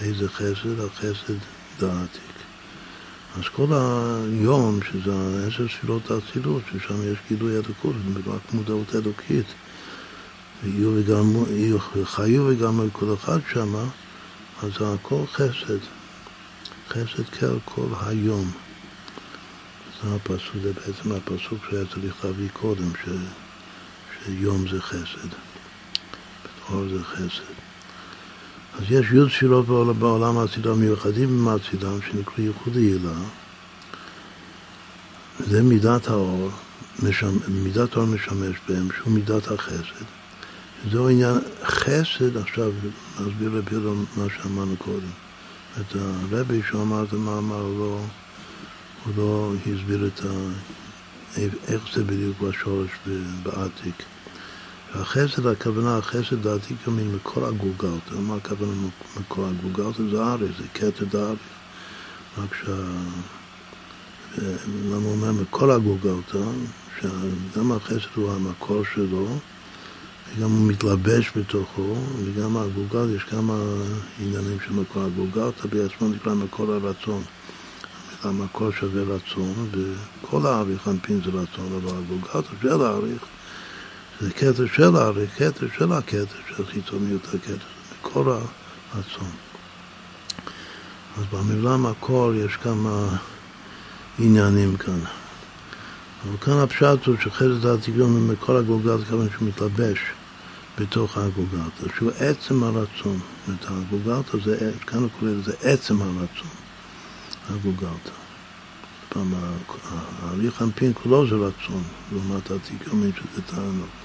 איזה 0.00 0.28
חסד? 0.28 0.80
החסד 0.80 1.34
דעתיק. 1.80 2.36
אז 3.36 3.42
כל 3.52 3.66
היום, 3.70 4.80
שזה 4.82 5.12
עשר 5.46 5.68
ספירות 5.68 6.10
האצילות, 6.10 6.62
ששם 6.72 7.12
יש 7.12 7.18
גילוי 7.28 7.54
אלוקות, 7.54 7.94
רק 8.26 8.52
מודעות 8.52 8.94
אלוקית, 8.94 9.46
חיו 12.04 12.46
וגרמו 12.46 12.82
כל 12.92 13.14
אחד 13.14 13.38
שם, 13.52 13.74
אז 14.62 14.70
הכל 14.80 15.22
חסד. 15.32 15.78
חסד 16.88 17.24
כל 17.40 17.58
כל 17.64 17.86
היום. 18.06 18.50
זה 20.02 20.14
הפסוק, 20.14 20.56
זה 20.62 20.72
בעצם 20.72 21.12
הפסוק 21.12 21.58
שהיה 21.70 21.84
צריך 21.94 22.24
להביא 22.24 22.48
קודם, 22.52 22.92
ש, 23.04 23.08
שיום 24.24 24.68
זה 24.68 24.82
חסד. 24.82 25.45
אור 26.70 26.84
זה 26.88 27.04
חסד. 27.04 27.56
אז 28.78 28.82
יש 28.90 29.06
י' 29.12 29.28
תפילות 29.28 29.66
בעולם 29.98 30.38
האצילה 30.38 30.74
מיוחדים 30.74 31.44
מהאצילם 31.44 31.98
שנקרא 32.10 32.44
ייחוד 32.44 32.76
הילה. 32.76 33.18
זה 35.38 35.62
מידת 35.62 36.08
האור, 36.08 36.50
משמ, 37.02 37.36
מידת 37.48 37.96
האור 37.96 38.06
משמש 38.06 38.56
בהם, 38.68 38.88
שהוא 38.96 39.12
מידת 39.12 39.50
החסד. 39.50 40.04
זהו 40.90 41.08
עניין 41.08 41.38
חסד, 41.64 42.36
עכשיו 42.36 42.72
נסביר 43.20 43.50
רבי 43.58 43.76
מה 44.16 44.24
שאמרנו 44.36 44.76
קודם. 44.76 45.10
את 45.80 45.96
הרבי 45.96 46.60
שאמר 46.70 47.04
את 47.04 47.12
המאמר, 47.12 47.62
לא, 47.62 48.00
הוא 49.04 49.12
לא 49.16 49.52
הסביר 49.60 50.06
את 50.06 50.20
ה... 50.20 50.28
איך 51.68 51.82
זה 51.94 52.04
בדיוק 52.04 52.40
בשורש 52.40 52.90
בעתיק. 53.42 54.02
והחסד, 54.96 55.46
הכוונה, 55.46 55.98
החסד 55.98 56.42
דעתי 56.42 56.74
כמין 56.84 57.14
מקור 57.14 57.46
הגולגלתא. 57.46 58.14
מה 58.20 58.36
הכוונה 58.36 58.72
מקור 59.20 59.46
הגולגלתא? 59.46 60.02
זה 60.10 60.22
אריך, 60.22 60.58
זה 60.58 60.68
כתר 60.74 61.04
דאריך. 61.04 61.40
רק 62.38 62.54
שה... 62.54 62.72
למה 64.90 65.06
אומר 65.06 65.32
מקור 65.32 65.72
הגולגלתא? 65.72 66.38
שגם 67.00 67.72
החסד 67.72 68.08
הוא 68.14 68.32
המקור 68.32 68.82
שלו, 68.94 69.26
וגם 70.28 70.50
הוא 70.50 70.68
מתלבש 70.68 71.32
בתוכו, 71.36 71.94
וגם 72.24 72.56
הגולגל, 72.56 73.16
יש 73.16 73.22
כמה 73.22 73.54
עניינים 74.20 74.58
של 74.66 74.72
מקור 74.72 75.02
הגולגלתא, 75.02 75.68
בעצמו 75.68 76.08
נקרא 76.08 76.34
מקור 76.34 76.72
הרצון. 76.72 77.22
המקור 78.22 78.70
שווה 78.70 79.02
רצון, 79.14 79.68
וכל 79.72 80.46
האריך 80.46 80.88
אנפין 80.88 81.20
זה 81.24 81.30
רצון, 81.30 81.80
אבל 81.82 81.98
הגולגלתא 81.98 82.54
של 82.62 82.82
האריך 82.82 83.22
זה 84.20 84.32
כתר 84.32 84.66
של 84.74 84.96
הארי, 84.96 85.26
כתר 85.26 85.66
של 85.78 85.92
הכתר 85.92 86.24
של 86.56 86.66
חיצוניות 86.66 87.22
זה 87.32 87.56
מקור 88.00 88.32
הרצון. 88.92 89.30
אז 91.18 91.24
במילה 91.32 91.76
מקור 91.76 92.34
יש 92.34 92.56
כמה 92.56 93.16
עניינים 94.18 94.76
כאן. 94.76 95.00
אבל 96.24 96.36
כאן 96.40 96.58
הפשט 96.58 97.06
הוא 97.06 97.16
שחסד 97.20 97.66
העתיגון 97.66 98.12
ממקור 98.12 98.56
הגולגל 98.56 99.04
כיוון 99.04 99.28
שהוא 99.30 99.48
מתלבש 99.48 99.98
בתוך 100.78 101.18
הגוגלתא, 101.18 101.96
שהוא 101.96 102.10
עצם 102.18 102.64
הרצון. 102.64 103.18
זאת 103.46 103.48
אומרת, 103.48 103.86
הגוגלתא 103.88 104.38
זה, 104.44 104.72
כאן 104.86 104.98
הוא 104.98 105.08
קורא 105.20 105.30
לזה 105.30 105.52
עצם 105.62 106.02
הרצון, 106.02 106.50
הגוגלתא. 107.50 108.10
פעם, 109.08 109.34
ההליך 110.22 110.62
אנפין 110.62 110.92
כולו 111.02 111.26
זה 111.26 111.34
רצון, 111.34 111.82
לעומת 112.12 112.50
העתיק 112.50 112.82
שזה 112.84 113.42
תענוג. 113.46 113.95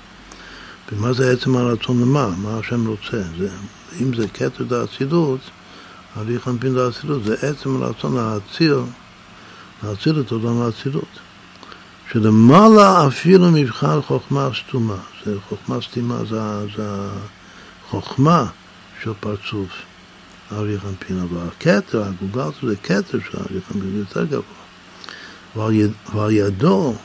ומה 0.91 1.13
זה 1.13 1.31
עצם 1.31 1.57
הרצון 1.57 2.01
למה? 2.01 2.29
מה 2.37 2.57
השם 2.57 2.87
רוצה? 2.87 3.21
זה, 3.37 3.49
אם 4.01 4.13
זה 4.13 4.27
כתר 4.27 4.63
דאצילות, 4.63 5.39
הליך 6.15 6.47
אנפין 6.47 6.75
דאצילות, 6.75 7.23
זה 7.23 7.35
עצם 7.41 7.83
הרצון 7.83 8.15
להציל, 8.15 8.77
להציל 9.83 10.19
את 10.19 10.31
עולם 10.31 10.61
האצילות. 10.61 11.19
שלמעלה 12.11 13.07
אפילו 13.07 13.51
מבחן 13.51 14.01
חוכמה 14.01 14.49
סתומה. 14.59 14.97
זה 15.25 15.35
חוכמה 15.49 15.81
סתימה, 15.81 16.17
זה, 16.29 16.67
זה 16.75 17.07
החוכמה 17.87 18.45
של 19.03 19.11
פרצוף 19.19 19.69
ארי 20.51 20.79
חנפין, 20.79 21.19
אבל 21.19 21.47
הכתר, 21.47 22.03
הגוגלתא 22.03 22.67
זה 22.67 22.75
כתר 22.75 23.19
של 23.31 23.37
ארי 23.37 23.59
חנפין, 23.67 23.91
זה 23.91 23.99
יותר 23.99 24.25
גבוה. 24.25 24.61
ועל 26.13 26.31
ידו 26.31 26.95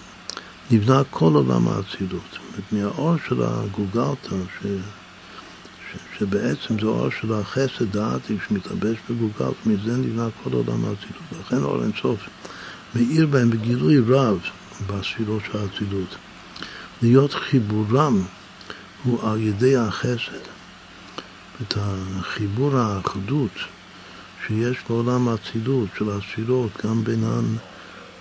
נבנה 0.70 1.02
כל 1.10 1.34
עולם 1.34 1.68
האצילות. 1.68 2.38
מהאור 2.72 3.14
של 3.28 3.42
הגוגלתא, 3.42 4.36
ש, 4.60 4.66
ש, 5.92 5.96
שבעצם 6.18 6.78
זה 6.80 6.86
אור 6.86 7.10
של 7.20 7.32
החסד 7.32 7.92
דעתי 7.92 8.36
שמתלבש 8.48 8.96
בגוגלתא, 9.10 9.68
מזה 9.68 9.96
נבנה 9.96 10.28
כל 10.44 10.52
עולם 10.52 10.84
האצילות. 10.84 11.22
לכן 11.40 11.62
אור 11.62 11.82
אינסוף 11.82 12.20
מאיר 12.94 13.26
בהם 13.26 13.50
בגילוי 13.50 13.98
רב 13.98 14.38
בספירות 14.86 15.42
של 15.52 15.58
האצילות. 15.58 16.16
להיות 17.02 17.34
חיבורם 17.34 18.22
הוא 19.04 19.30
על 19.30 19.40
ידי 19.40 19.76
החסד. 19.76 20.46
את 21.62 21.74
החיבור 21.76 22.76
האחדות 22.76 23.50
שיש 24.46 24.76
בעולם 24.88 25.28
האצילות 25.28 25.88
של 25.98 26.10
הספירות, 26.10 26.70
גם 26.84 27.04
בינן 27.04 27.56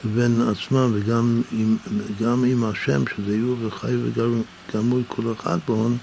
לבין 0.03 0.41
עצמם 0.41 0.91
וגם 0.93 1.41
עם, 1.51 1.77
גם 2.21 2.43
עם 2.43 2.63
השם, 2.63 3.03
שזה 3.07 3.35
יהיו 3.35 3.55
וחי 3.61 3.95
וגמוי 3.95 5.03
כל 5.07 5.33
אחד 5.39 5.57
בהון, 5.67 5.97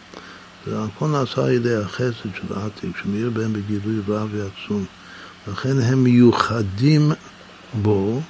זה 0.67 0.83
הכל 0.83 1.07
נעשה 1.07 1.45
על 1.45 1.51
ידי 1.51 1.77
החסד 1.77 2.35
של 2.35 2.55
העתיק, 2.57 2.97
שמאיר 3.03 3.31
בהם 3.31 3.53
בגילוי 3.53 3.99
רב 4.09 4.29
ועצום. 4.33 4.85
לכן 5.49 5.79
הם 5.81 6.05
מיוחדים 6.05 7.13
בו, 7.75 8.21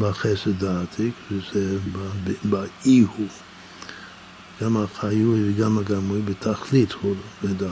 בחסד 0.00 0.64
העתיק, 0.64 1.14
וזה 1.30 1.78
באי 2.44 3.04
הוא. 3.16 3.26
גם 4.62 4.76
החיוי 4.76 5.50
וגם 5.50 5.78
הגמוי 5.78 6.22
בתכלית 6.22 6.92
הוא 6.92 7.14
ודל. 7.44 7.66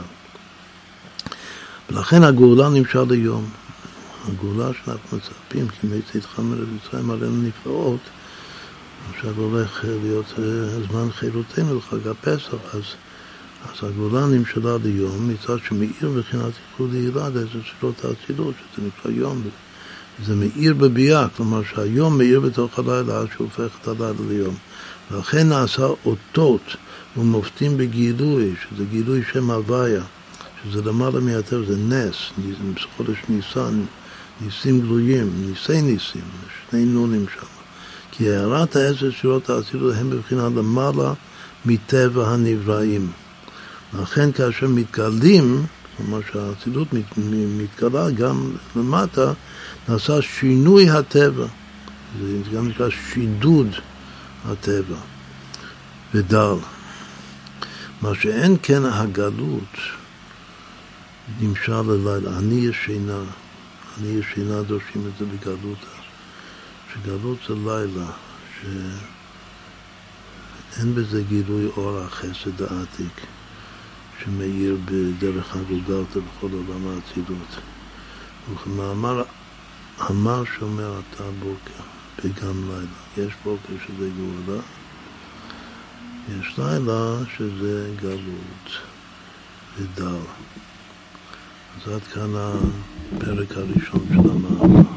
ולכן 1.89 2.23
הגאולה 2.23 2.69
נמשל 2.69 3.03
ליום. 3.09 3.49
הגאולה 4.27 4.71
שאנחנו 4.73 5.17
מצפים, 5.17 5.67
כי 5.67 5.87
מי 5.87 6.01
צאתך 6.11 6.39
מארץ 6.39 6.67
מצרים 6.75 7.11
עלינו 7.11 7.41
נפלאות, 7.41 7.99
עכשיו 9.13 9.33
הולך 9.37 9.85
להיות 10.03 10.33
אה, 10.39 10.43
זמן 10.89 11.11
חילותנו 11.11 11.77
לחג 11.77 12.07
הפסח, 12.07 12.53
אז, 12.73 12.83
אז 13.63 13.89
הגאולה 13.89 14.25
נמשלה 14.25 14.77
ליום, 14.83 15.29
מצד 15.29 15.57
שמאיר 15.67 16.09
מבחינת 16.15 16.51
איחוד 16.71 16.93
לעילה 16.93 17.29
לאיזה 17.29 17.59
ספירות 17.69 18.05
האצילות, 18.05 18.55
שזה 18.73 18.87
נקרא 18.87 19.11
יום. 19.11 19.41
זה 20.25 20.35
מאיר 20.35 20.73
בביאה, 20.73 21.27
כלומר 21.37 21.61
שהיום 21.63 22.17
מאיר 22.17 22.39
בתוך 22.39 22.79
הלילה 22.79 23.19
עד 23.19 23.27
שהוא 23.35 23.47
הופך 23.47 23.75
את 23.81 23.87
הלילה 23.87 24.13
ליום. 24.29 24.55
ולכן 25.11 25.49
נעשה 25.49 25.87
אותות 26.05 26.75
ומופתים 27.17 27.77
בגילוי, 27.77 28.53
שזה 28.61 28.85
גילוי 28.85 29.23
שם 29.33 29.51
הוויה, 29.51 30.03
שזה 30.63 30.81
למעלה 30.81 31.19
מהטבע, 31.19 31.65
זה 31.67 31.77
נס, 31.77 32.15
חודש 32.97 33.17
ניסן, 33.29 33.81
ניסים 34.41 34.81
גלויים, 34.81 35.29
ניסי 35.35 35.81
ניסים, 35.81 36.21
שני 36.69 36.85
נונים 36.85 37.25
שם. 37.35 37.45
כי 38.11 38.29
הערת 38.29 38.75
העשר 38.75 39.11
שורות 39.11 39.49
האצילות 39.49 39.95
הם 39.95 40.09
בבחינה 40.09 40.43
למעלה 40.43 41.13
מטבע 41.65 42.27
הנבראים. 42.27 43.11
לכן 43.99 44.31
כאשר 44.31 44.67
מתגלים, 44.67 45.65
כלומר 45.97 46.19
שהאצילות 46.31 46.87
מתגלה 47.57 48.11
גם 48.11 48.51
למטה, 48.75 49.33
נעשה 49.89 50.21
שינוי 50.21 50.89
הטבע. 50.89 51.45
זה 52.21 52.55
גם 52.55 52.67
נקרא 52.67 52.89
שידוד 52.89 53.67
הטבע 54.49 54.95
ודל. 56.13 56.53
מה 58.01 58.15
שאין 58.15 58.57
כן 58.63 58.85
הגלות 58.85 59.77
נמשל 61.41 61.81
ללילה. 61.81 62.37
אני 62.37 62.55
ישנה, 62.55 63.19
אני 63.97 64.07
ישנה 64.07 64.61
דורשים 64.61 65.07
את 65.07 65.11
זה 65.19 65.25
בגלות. 65.25 65.85
שגלות 66.93 67.37
זה 67.47 67.55
לילה, 67.55 68.11
שאין 70.71 70.95
בזה 70.95 71.23
גילוי 71.23 71.65
אור 71.77 71.99
החסד 71.99 72.61
העתיק 72.61 73.21
שמאיר 74.23 74.77
בדרך 74.85 75.55
הגולגלתא 75.55 76.19
בכל 76.19 76.49
עולם 76.51 76.87
האצילות. 76.87 77.59
וכמאמר 78.53 79.23
אמר 80.09 80.43
שומר 80.45 80.99
אתה 80.99 81.23
בוקר 81.39 81.83
וגם 82.23 82.69
לילה. 82.69 83.27
יש 83.27 83.33
בוקר 83.43 83.73
שזה 83.87 84.09
גאולה, 84.17 84.61
יש 86.29 86.59
לילה 86.59 87.17
שזה 87.37 87.91
גלות 88.01 88.69
ודל. 89.77 90.17
אז 91.75 91.93
עד 91.93 92.01
כאן 92.01 92.29
הפרק 92.35 93.51
הראשון 93.57 94.05
של 94.09 94.19
המאמר. 94.19 94.94